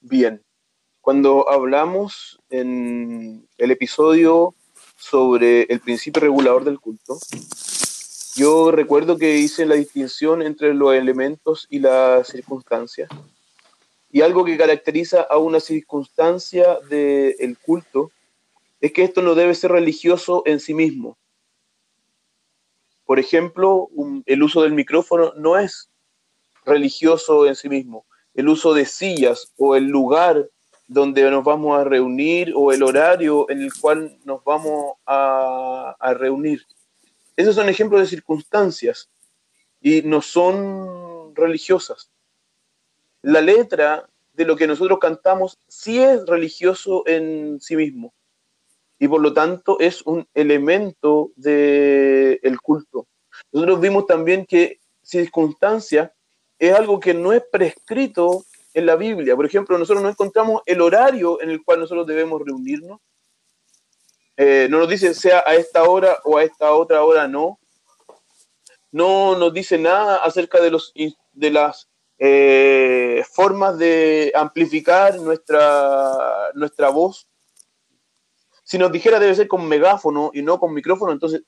Bien, 0.00 0.42
cuando 1.00 1.48
hablamos 1.48 2.40
en 2.50 3.46
el 3.58 3.70
episodio 3.70 4.54
sobre 4.96 5.62
el 5.64 5.80
principio 5.80 6.22
regulador 6.22 6.64
del 6.64 6.80
culto, 6.80 7.18
yo 8.36 8.70
recuerdo 8.70 9.16
que 9.16 9.36
hice 9.36 9.64
la 9.64 9.76
distinción 9.76 10.42
entre 10.42 10.74
los 10.74 10.94
elementos 10.94 11.66
y 11.70 11.78
las 11.78 12.28
circunstancias. 12.28 13.08
Y 14.14 14.22
algo 14.22 14.44
que 14.44 14.56
caracteriza 14.56 15.22
a 15.22 15.38
una 15.38 15.58
circunstancia 15.58 16.78
del 16.88 17.58
culto 17.58 18.12
es 18.80 18.92
que 18.92 19.02
esto 19.02 19.22
no 19.22 19.34
debe 19.34 19.56
ser 19.56 19.72
religioso 19.72 20.44
en 20.46 20.60
sí 20.60 20.72
mismo, 20.72 21.18
por 23.04 23.18
ejemplo, 23.18 23.88
el 24.24 24.42
uso 24.44 24.62
del 24.62 24.72
micrófono 24.72 25.32
no 25.36 25.58
es 25.58 25.90
religioso 26.64 27.44
en 27.46 27.56
sí 27.56 27.68
mismo. 27.68 28.06
El 28.34 28.48
uso 28.48 28.72
de 28.72 28.86
sillas 28.86 29.52
o 29.58 29.74
el 29.74 29.88
lugar 29.88 30.48
donde 30.86 31.28
nos 31.28 31.42
vamos 31.42 31.76
a 31.76 31.82
reunir 31.82 32.52
o 32.54 32.72
el 32.72 32.84
horario 32.84 33.50
en 33.50 33.62
el 33.62 33.72
cual 33.74 34.16
nos 34.24 34.44
vamos 34.44 34.94
a, 35.06 35.96
a 35.98 36.14
reunir. 36.14 36.62
Esos 37.36 37.56
son 37.56 37.68
ejemplos 37.68 38.00
de 38.00 38.06
circunstancias 38.06 39.10
y 39.80 40.02
no 40.02 40.22
son 40.22 41.34
religiosas. 41.34 42.13
La 43.24 43.40
letra 43.40 44.06
de 44.34 44.44
lo 44.44 44.54
que 44.54 44.66
nosotros 44.66 44.98
cantamos 44.98 45.58
sí 45.66 45.98
es 45.98 46.26
religioso 46.26 47.04
en 47.06 47.58
sí 47.58 47.74
mismo 47.74 48.12
y 48.98 49.08
por 49.08 49.22
lo 49.22 49.32
tanto 49.32 49.78
es 49.80 50.02
un 50.02 50.28
elemento 50.34 51.30
del 51.34 52.38
el 52.42 52.60
culto. 52.60 53.06
Nosotros 53.50 53.80
vimos 53.80 54.06
también 54.06 54.44
que 54.44 54.78
circunstancia 55.02 56.12
es 56.58 56.74
algo 56.74 57.00
que 57.00 57.14
no 57.14 57.32
es 57.32 57.42
prescrito 57.50 58.44
en 58.74 58.84
la 58.84 58.96
Biblia. 58.96 59.34
Por 59.34 59.46
ejemplo, 59.46 59.78
nosotros 59.78 60.02
no 60.02 60.10
encontramos 60.10 60.60
el 60.66 60.82
horario 60.82 61.40
en 61.40 61.48
el 61.48 61.64
cual 61.64 61.80
nosotros 61.80 62.06
debemos 62.06 62.42
reunirnos. 62.44 63.00
Eh, 64.36 64.68
no 64.68 64.80
nos 64.80 64.88
dice 64.90 65.14
sea 65.14 65.42
a 65.46 65.54
esta 65.54 65.84
hora 65.84 66.18
o 66.24 66.36
a 66.36 66.44
esta 66.44 66.72
otra 66.74 67.02
hora, 67.04 67.26
no. 67.26 67.58
No 68.92 69.34
nos 69.38 69.54
dice 69.54 69.78
nada 69.78 70.16
acerca 70.16 70.60
de, 70.60 70.70
los, 70.70 70.92
de 71.32 71.50
las 71.50 71.88
eh, 72.18 73.24
formas 73.32 73.76
de 73.78 74.32
amplificar 74.34 75.20
nuestra, 75.20 76.50
nuestra 76.54 76.88
voz. 76.90 77.28
Si 78.62 78.78
nos 78.78 78.92
dijera 78.92 79.18
debe 79.18 79.34
ser 79.34 79.48
con 79.48 79.66
megáfono 79.66 80.30
y 80.32 80.42
no 80.42 80.58
con 80.58 80.72
micrófono, 80.72 81.12
entonces 81.12 81.42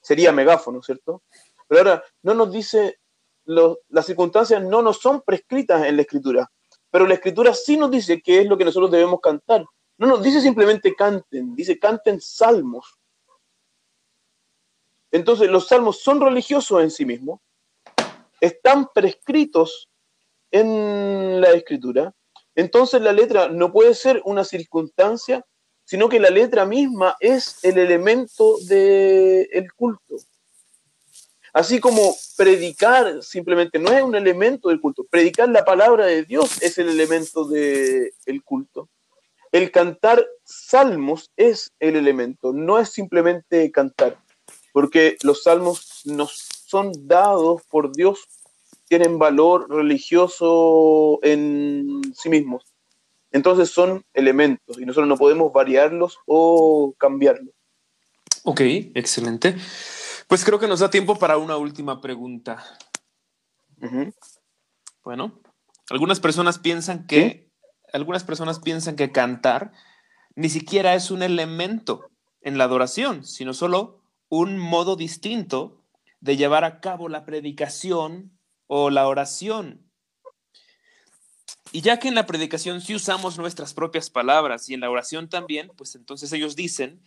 sería 0.00 0.32
megáfono, 0.32 0.82
¿cierto? 0.82 1.22
Pero 1.68 1.80
ahora 1.80 2.04
no 2.22 2.34
nos 2.34 2.52
dice, 2.52 3.00
las 3.44 4.06
circunstancias 4.06 4.62
no 4.62 4.82
nos 4.82 4.98
son 4.98 5.22
prescritas 5.22 5.84
en 5.84 5.96
la 5.96 6.02
escritura, 6.02 6.50
pero 6.90 7.06
la 7.06 7.14
escritura 7.14 7.52
sí 7.54 7.76
nos 7.76 7.90
dice 7.90 8.22
qué 8.22 8.40
es 8.40 8.46
lo 8.46 8.56
que 8.56 8.64
nosotros 8.64 8.90
debemos 8.90 9.20
cantar. 9.20 9.64
No 9.98 10.06
nos 10.06 10.22
dice 10.22 10.40
simplemente 10.40 10.94
canten, 10.94 11.54
dice 11.54 11.78
canten 11.78 12.20
salmos. 12.20 12.98
Entonces 15.10 15.50
los 15.50 15.66
salmos 15.66 16.00
son 16.00 16.20
religiosos 16.20 16.82
en 16.82 16.90
sí 16.90 17.04
mismos, 17.04 17.40
están 18.40 18.88
prescritos 18.94 19.88
en 20.50 21.40
la 21.40 21.50
escritura, 21.52 22.14
entonces 22.54 23.00
la 23.02 23.12
letra 23.12 23.48
no 23.48 23.72
puede 23.72 23.94
ser 23.94 24.22
una 24.24 24.44
circunstancia, 24.44 25.44
sino 25.84 26.08
que 26.08 26.18
la 26.18 26.30
letra 26.30 26.64
misma 26.64 27.16
es 27.20 27.62
el 27.62 27.78
elemento 27.78 28.56
del 28.66 29.72
culto. 29.74 30.16
Así 31.52 31.80
como 31.80 32.14
predicar 32.36 33.22
simplemente 33.22 33.78
no 33.78 33.90
es 33.90 34.02
un 34.02 34.14
elemento 34.14 34.68
del 34.68 34.80
culto, 34.80 35.04
predicar 35.04 35.48
la 35.48 35.64
palabra 35.64 36.04
de 36.04 36.24
Dios 36.24 36.60
es 36.60 36.76
el 36.78 36.88
elemento 36.88 37.46
del 37.46 38.42
culto. 38.44 38.88
El 39.52 39.70
cantar 39.70 40.26
salmos 40.44 41.30
es 41.36 41.72
el 41.78 41.96
elemento, 41.96 42.52
no 42.52 42.78
es 42.78 42.90
simplemente 42.90 43.70
cantar, 43.70 44.18
porque 44.72 45.16
los 45.22 45.44
salmos 45.44 46.02
nos 46.04 46.55
son 46.66 46.92
dados 47.06 47.62
por 47.70 47.94
Dios, 47.94 48.26
tienen 48.88 49.18
valor 49.18 49.70
religioso 49.70 51.20
en 51.22 52.02
sí 52.14 52.28
mismos. 52.28 52.64
Entonces 53.30 53.70
son 53.70 54.04
elementos 54.14 54.78
y 54.78 54.84
nosotros 54.84 55.08
no 55.08 55.16
podemos 55.16 55.52
variarlos 55.52 56.18
o 56.26 56.94
cambiarlos. 56.98 57.54
Ok, 58.44 58.60
excelente. 58.94 59.56
Pues 60.28 60.44
creo 60.44 60.58
que 60.58 60.68
nos 60.68 60.80
da 60.80 60.90
tiempo 60.90 61.16
para 61.16 61.38
una 61.38 61.56
última 61.56 62.00
pregunta. 62.00 62.64
Bueno, 65.04 65.40
algunas 65.90 66.18
personas 66.18 66.58
piensan 66.58 67.06
que 67.06 67.46
algunas 67.92 68.24
personas 68.24 68.58
piensan 68.58 68.96
que 68.96 69.12
cantar 69.12 69.72
ni 70.34 70.48
siquiera 70.48 70.94
es 70.94 71.10
un 71.10 71.22
elemento 71.22 72.10
en 72.40 72.58
la 72.58 72.64
adoración, 72.64 73.24
sino 73.24 73.54
solo 73.54 74.00
un 74.28 74.58
modo 74.58 74.96
distinto 74.96 75.85
de 76.26 76.36
llevar 76.36 76.64
a 76.64 76.80
cabo 76.80 77.08
la 77.08 77.24
predicación 77.24 78.36
o 78.66 78.90
la 78.90 79.06
oración. 79.06 79.88
Y 81.70 81.80
ya 81.82 81.98
que 81.98 82.08
en 82.08 82.16
la 82.16 82.26
predicación 82.26 82.80
sí 82.80 82.94
usamos 82.94 83.38
nuestras 83.38 83.74
propias 83.74 84.10
palabras 84.10 84.68
y 84.68 84.74
en 84.74 84.80
la 84.80 84.90
oración 84.90 85.28
también, 85.28 85.70
pues 85.76 85.94
entonces 85.94 86.32
ellos 86.32 86.56
dicen 86.56 87.00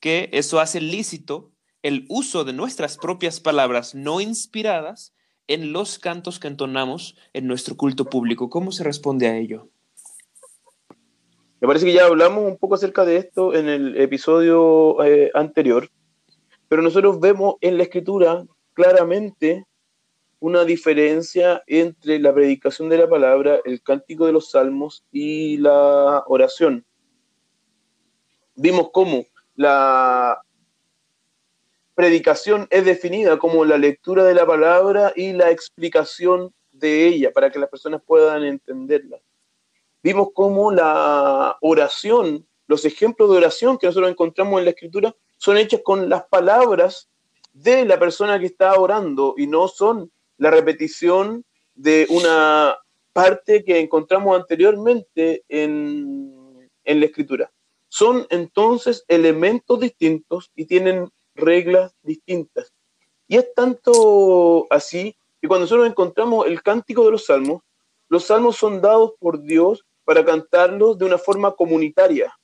que 0.00 0.28
eso 0.32 0.58
hace 0.58 0.80
lícito 0.80 1.52
el 1.82 2.04
uso 2.08 2.44
de 2.44 2.52
nuestras 2.52 2.96
propias 2.96 3.38
palabras 3.38 3.94
no 3.94 4.20
inspiradas 4.20 5.14
en 5.46 5.72
los 5.72 5.98
cantos 6.00 6.40
que 6.40 6.48
entonamos 6.48 7.16
en 7.32 7.46
nuestro 7.46 7.76
culto 7.76 8.06
público. 8.06 8.50
¿Cómo 8.50 8.72
se 8.72 8.82
responde 8.82 9.28
a 9.28 9.36
ello? 9.36 9.68
Me 11.60 11.68
parece 11.68 11.86
que 11.86 11.92
ya 11.92 12.06
hablamos 12.06 12.44
un 12.44 12.56
poco 12.56 12.74
acerca 12.74 13.04
de 13.04 13.18
esto 13.18 13.54
en 13.54 13.68
el 13.68 14.00
episodio 14.00 15.02
eh, 15.04 15.30
anterior, 15.34 15.88
pero 16.66 16.82
nosotros 16.82 17.20
vemos 17.20 17.54
en 17.60 17.76
la 17.76 17.84
escritura 17.84 18.44
claramente 18.74 19.66
una 20.40 20.64
diferencia 20.64 21.62
entre 21.66 22.18
la 22.18 22.34
predicación 22.34 22.90
de 22.90 22.98
la 22.98 23.08
palabra, 23.08 23.60
el 23.64 23.82
cántico 23.82 24.26
de 24.26 24.32
los 24.32 24.50
salmos 24.50 25.04
y 25.10 25.56
la 25.56 26.22
oración. 26.26 26.84
Vimos 28.54 28.90
cómo 28.92 29.24
la 29.56 30.42
predicación 31.94 32.66
es 32.70 32.84
definida 32.84 33.38
como 33.38 33.64
la 33.64 33.78
lectura 33.78 34.24
de 34.24 34.34
la 34.34 34.44
palabra 34.44 35.12
y 35.16 35.32
la 35.32 35.50
explicación 35.50 36.52
de 36.72 37.06
ella 37.06 37.32
para 37.32 37.50
que 37.50 37.58
las 37.58 37.70
personas 37.70 38.02
puedan 38.04 38.44
entenderla. 38.44 39.18
Vimos 40.02 40.28
cómo 40.34 40.70
la 40.70 41.56
oración, 41.62 42.46
los 42.66 42.84
ejemplos 42.84 43.30
de 43.30 43.38
oración 43.38 43.78
que 43.78 43.86
nosotros 43.86 44.10
encontramos 44.10 44.58
en 44.58 44.66
la 44.66 44.72
escritura 44.72 45.16
son 45.38 45.56
hechos 45.56 45.80
con 45.82 46.08
las 46.08 46.26
palabras 46.26 47.08
de 47.54 47.86
la 47.86 47.98
persona 47.98 48.38
que 48.38 48.46
está 48.46 48.74
orando 48.74 49.34
y 49.38 49.46
no 49.46 49.68
son 49.68 50.12
la 50.36 50.50
repetición 50.50 51.44
de 51.74 52.06
una 52.10 52.76
parte 53.12 53.64
que 53.64 53.78
encontramos 53.78 54.36
anteriormente 54.36 55.44
en, 55.48 56.68
en 56.84 57.00
la 57.00 57.06
escritura. 57.06 57.50
Son 57.88 58.26
entonces 58.28 59.04
elementos 59.08 59.78
distintos 59.80 60.50
y 60.54 60.66
tienen 60.66 61.08
reglas 61.34 61.94
distintas. 62.02 62.72
Y 63.28 63.36
es 63.36 63.54
tanto 63.54 64.66
así 64.70 65.16
que 65.40 65.48
cuando 65.48 65.64
nosotros 65.64 65.88
encontramos 65.88 66.46
el 66.46 66.62
cántico 66.62 67.04
de 67.04 67.12
los 67.12 67.26
salmos, 67.26 67.62
los 68.08 68.24
salmos 68.24 68.56
son 68.56 68.82
dados 68.82 69.12
por 69.18 69.40
Dios 69.42 69.84
para 70.04 70.24
cantarlos 70.24 70.98
de 70.98 71.04
una 71.04 71.18
forma 71.18 71.54
comunitaria. 71.54 72.36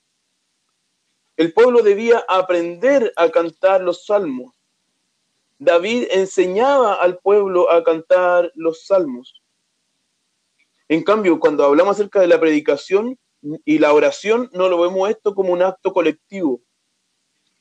El 1.36 1.52
pueblo 1.52 1.82
debía 1.82 2.24
aprender 2.28 3.12
a 3.16 3.28
cantar 3.30 3.80
los 3.80 4.04
salmos. 4.04 4.59
David 5.60 6.08
enseñaba 6.10 6.94
al 6.94 7.18
pueblo 7.18 7.70
a 7.70 7.84
cantar 7.84 8.50
los 8.54 8.86
salmos. 8.86 9.42
En 10.88 11.04
cambio, 11.04 11.38
cuando 11.38 11.64
hablamos 11.64 11.96
acerca 11.96 12.18
de 12.18 12.28
la 12.28 12.40
predicación 12.40 13.18
y 13.66 13.78
la 13.78 13.92
oración, 13.92 14.48
no 14.54 14.70
lo 14.70 14.80
vemos 14.80 15.10
esto 15.10 15.34
como 15.34 15.52
un 15.52 15.60
acto 15.60 15.92
colectivo. 15.92 16.62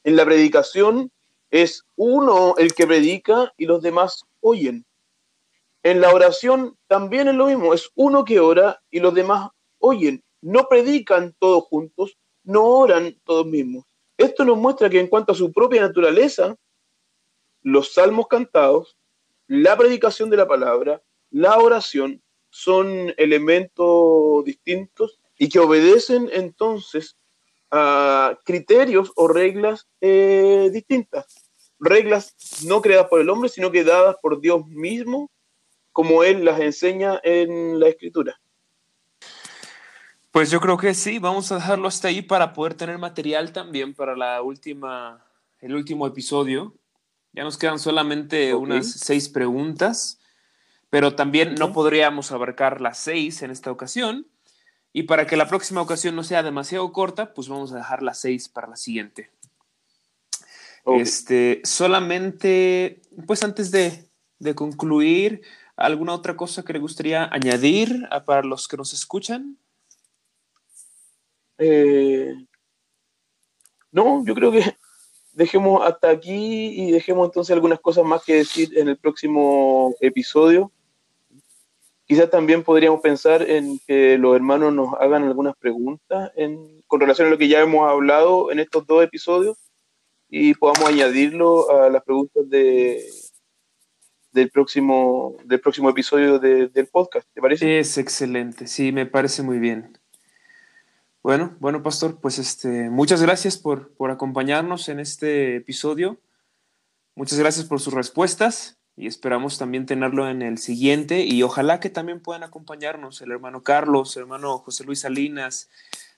En 0.06 0.16
la 0.16 0.24
predicación 0.24 1.12
es 1.52 1.84
uno 1.97 2.56
el 2.58 2.74
que 2.74 2.88
predica 2.88 3.54
y 3.58 3.66
los 3.66 3.82
demás 3.82 4.24
oyen. 4.39 4.86
En 5.84 6.00
la 6.00 6.14
oración 6.14 6.78
también 6.88 7.28
es 7.28 7.36
lo 7.36 7.47
mismo, 7.47 7.74
es 7.74 7.89
uno 7.95 8.24
que 8.24 8.39
ora 8.39 8.82
y 8.89 9.02
los 9.02 9.14
demás 9.14 9.50
oyen. 9.80 10.24
No 10.39 10.70
predican 10.70 11.36
todos 11.38 11.66
juntos, 11.66 12.18
no 12.45 12.64
oran 12.64 13.20
todos 13.26 13.45
mismos. 13.45 13.84
Esto 14.18 14.45
nos 14.45 14.58
muestra 14.58 14.89
que 14.89 15.02
en 15.02 15.08
cuanto 15.08 15.34
a 15.34 15.36
su 15.36 15.52
propia 15.52 15.82
naturaleza, 15.82 16.56
los 17.62 17.93
salmos 17.93 18.28
cantados, 18.28 18.97
la 19.47 19.78
predicación 19.78 20.30
de 20.30 20.38
la 20.38 20.47
palabra, 20.47 21.01
la 21.32 21.57
oración 21.57 22.22
son 22.49 23.14
elementos 23.18 24.43
distintos 24.45 25.20
y 25.38 25.49
que 25.49 25.60
obedecen 25.60 26.30
entonces 26.32 27.18
a 27.72 28.38
criterios 28.43 29.12
o 29.16 29.28
reglas 29.28 29.88
eh, 30.01 30.70
distintas. 30.72 31.26
Reglas 31.80 32.36
no 32.66 32.82
creadas 32.82 33.07
por 33.07 33.22
el 33.22 33.30
hombre, 33.30 33.49
sino 33.49 33.72
que 33.72 33.84
dadas 33.84 34.18
por 34.22 34.41
Dios 34.41 34.66
mismo, 34.68 35.32
como 35.91 36.24
Él 36.24 36.43
las 36.43 36.60
enseña 36.60 37.20
en 37.24 37.80
la 37.80 37.88
escritura. 37.88 38.39
Pues 40.32 40.51
yo 40.51 40.60
creo 40.60 40.78
que 40.78 40.93
sí, 40.93 41.20
vamos 41.20 41.51
a 41.51 41.55
dejarlo 41.55 41.88
hasta 41.88 42.10
ahí 42.10 42.22
para 42.22 42.53
poder 42.53 42.74
tener 42.74 42.97
material 42.97 43.51
también 43.51 43.93
para 43.93 44.16
la 44.16 44.41
última, 44.41 45.26
el 45.60 45.74
último 45.74 46.05
episodio. 46.05 46.76
Ya 47.34 47.43
nos 47.43 47.57
quedan 47.57 47.80
solamente 47.80 48.55
unas 48.55 48.91
seis 48.91 49.30
preguntas, 49.30 50.19
pero 50.89 51.15
también 51.15 51.55
no 51.55 51.73
podríamos 51.73 52.32
abarcar 52.32 52.82
las 52.82 52.97
seis 52.97 53.41
en 53.41 53.51
esta 53.51 53.71
ocasión. 53.71 54.27
Y 54.91 55.03
para 55.03 55.27
que 55.27 55.38
la 55.38 55.47
próxima 55.47 55.82
ocasión 55.82 56.15
no 56.15 56.23
sea 56.23 56.41
demasiado 56.41 56.91
corta, 56.91 57.34
pues 57.34 57.47
vamos 57.47 57.71
a 57.71 57.77
dejar 57.77 58.01
las 58.01 58.19
seis 58.19 58.49
para 58.49 58.67
la 58.67 58.75
siguiente. 58.75 59.30
Este, 60.86 61.61
solamente, 61.63 63.01
pues 63.27 63.43
antes 63.43 63.69
de, 63.69 64.09
de, 64.39 64.55
concluir, 64.55 65.41
¿alguna 65.75 66.13
otra 66.13 66.36
cosa 66.36 66.63
que 66.63 66.73
le 66.73 66.80
gustaría 66.80 67.30
añadir 67.32 68.07
para 68.25 68.41
los 68.41 68.67
que 68.67 68.77
nos 68.77 68.93
escuchan? 68.93 69.57
eh, 71.59 72.34
no, 73.91 74.23
yo 74.25 74.34
creo 74.34 74.51
que 74.51 74.63
dejemos 75.39 75.81
hasta 75.85 76.09
aquí 76.09 76.67
y 76.81 76.91
dejemos 76.91 77.25
entonces 77.25 77.53
algunas 77.53 77.79
cosas 77.79 78.03
más 78.03 78.21
que 78.25 78.35
decir 78.35 78.77
en 78.77 78.89
el 78.89 78.97
próximo 78.97 79.95
episodio. 80.01 80.69
Quizás 82.05 82.29
también 82.29 82.61
podríamos 82.61 82.99
pensar 82.99 83.49
en 83.49 83.79
que 83.87 84.17
los 84.17 84.35
hermanos 84.35 84.73
nos 84.73 84.95
hagan 84.95 85.23
algunas 85.23 85.55
preguntas 85.55 86.33
con 86.87 86.99
relación 86.99 87.29
a 87.29 87.31
lo 87.31 87.37
que 87.37 87.47
ya 87.47 87.61
hemos 87.61 87.89
hablado 87.89 88.51
en 88.51 88.59
estos 88.59 88.85
dos 88.85 89.01
episodios 89.01 89.57
y 90.27 90.55
podamos 90.55 90.89
añadirlo 90.89 91.71
a 91.71 91.89
las 91.89 92.03
preguntas 92.03 92.49
de, 92.49 93.09
del, 94.33 94.49
próximo, 94.49 95.37
del 95.45 95.61
próximo 95.61 95.89
episodio 95.89 96.37
del 96.37 96.87
podcast. 96.91 97.25
¿Te 97.33 97.39
parece? 97.39 97.79
Es 97.79 97.97
excelente, 97.97 98.67
sí, 98.67 98.91
me 98.91 99.05
parece 99.05 99.41
muy 99.41 99.57
bien. 99.57 99.99
Bueno, 101.22 101.57
bueno, 101.59 101.84
Pastor, 101.84 102.22
pues 102.22 102.39
este, 102.39 102.89
muchas 102.89 103.22
gracias 103.22 103.57
por, 103.57 103.93
por 103.95 104.09
acompañarnos 104.09 104.88
en 104.88 105.01
este 105.01 105.57
episodio. 105.57 106.17
Muchas 107.13 107.38
gracias 107.38 107.65
por 107.65 107.82
sus 107.82 107.93
respuestas 107.93 108.80
y 108.95 109.05
esperamos 109.05 109.57
también 109.57 109.86
tenerlo 109.86 110.30
en 110.30 110.41
el 110.41 110.57
siguiente 110.59 111.26
y 111.26 111.43
ojalá 111.43 111.82
que 111.82 111.89
también 111.89 112.22
puedan 112.22 112.43
acompañarnos 112.43 113.22
el 113.22 113.32
hermano 113.32 113.63
Carlos, 113.63 114.15
el 114.15 114.22
hermano 114.22 114.59
José 114.59 114.86
Luis 114.86 115.01
Salinas 115.01 115.70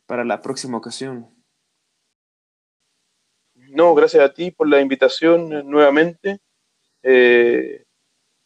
para 0.06 0.24
la 0.24 0.40
próxima 0.40 0.78
ocasión. 0.78 1.34
No, 3.56 3.96
gracias 3.96 4.24
a 4.24 4.34
ti 4.34 4.52
por 4.52 4.70
la 4.70 4.82
invitación 4.82 5.52
eh, 5.52 5.64
nuevamente. 5.64 6.42
Eh, 7.02 7.86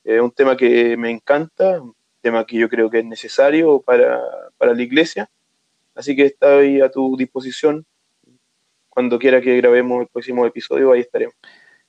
un 0.05 0.31
tema 0.31 0.55
que 0.55 0.95
me 0.95 1.11
encanta, 1.11 1.81
un 1.81 1.95
tema 2.21 2.45
que 2.45 2.57
yo 2.57 2.69
creo 2.69 2.89
que 2.89 2.99
es 2.99 3.05
necesario 3.05 3.81
para, 3.81 4.21
para 4.57 4.73
la 4.73 4.81
iglesia 4.81 5.29
Así 5.95 6.15
que 6.15 6.25
estoy 6.25 6.81
a 6.81 6.91
tu 6.91 7.15
disposición. 7.17 7.85
Cuando 8.89 9.17
quiera 9.17 9.41
que 9.41 9.57
grabemos 9.57 10.01
el 10.01 10.07
próximo 10.07 10.45
episodio, 10.45 10.91
ahí 10.91 11.01
estaremos. 11.01 11.35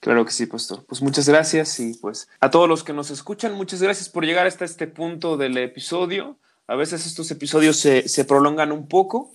Claro 0.01 0.25
que 0.25 0.33
sí, 0.33 0.47
pastor. 0.47 0.85
Pues 0.87 1.03
muchas 1.03 1.29
gracias 1.29 1.81
y 1.81 1.95
pues 1.95 2.29
a 2.41 2.51
todos 2.51 2.69
los 2.69 2.85
que 2.85 2.93
nos 2.93 3.11
escuchan, 3.11 3.55
muchas 3.55 3.83
gracias 3.83 4.09
por 4.09 4.25
llegar 4.25 4.47
hasta 4.47 4.65
este 4.65 4.87
punto 4.87 5.37
del 5.37 5.57
episodio. 5.59 6.39
A 6.67 6.77
veces 6.77 7.07
estos 7.07 7.31
episodios 7.31 7.77
se, 7.77 8.09
se 8.09 8.25
prolongan 8.25 8.73
un 8.73 8.89
poco, 8.89 9.33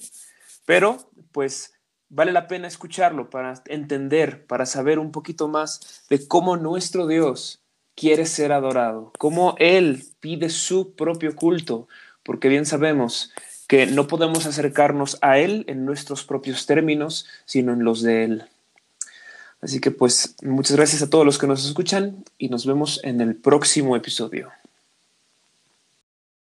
pero 0.65 0.97
pues 1.31 1.73
vale 2.09 2.31
la 2.31 2.47
pena 2.47 2.67
escucharlo 2.67 3.29
para 3.29 3.61
entender, 3.67 4.45
para 4.45 4.65
saber 4.65 4.99
un 4.99 5.11
poquito 5.11 5.47
más 5.47 6.05
de 6.09 6.27
cómo 6.27 6.57
nuestro 6.57 7.07
Dios 7.07 7.61
quiere 7.95 8.25
ser 8.25 8.51
adorado, 8.51 9.13
cómo 9.17 9.55
Él 9.59 10.03
pide 10.19 10.49
su 10.49 10.95
propio 10.95 11.35
culto, 11.35 11.87
porque 12.23 12.49
bien 12.49 12.65
sabemos 12.65 13.33
que 13.71 13.85
no 13.85 14.05
podemos 14.05 14.45
acercarnos 14.47 15.17
a 15.21 15.37
Él 15.37 15.63
en 15.69 15.85
nuestros 15.85 16.25
propios 16.25 16.65
términos, 16.65 17.25
sino 17.45 17.71
en 17.71 17.85
los 17.85 18.01
de 18.01 18.25
Él. 18.25 18.43
Así 19.61 19.79
que 19.79 19.91
pues 19.91 20.35
muchas 20.43 20.75
gracias 20.75 21.01
a 21.01 21.09
todos 21.09 21.25
los 21.25 21.39
que 21.39 21.47
nos 21.47 21.65
escuchan 21.65 22.25
y 22.37 22.49
nos 22.49 22.65
vemos 22.65 22.99
en 23.05 23.21
el 23.21 23.33
próximo 23.33 23.95
episodio. 23.95 24.51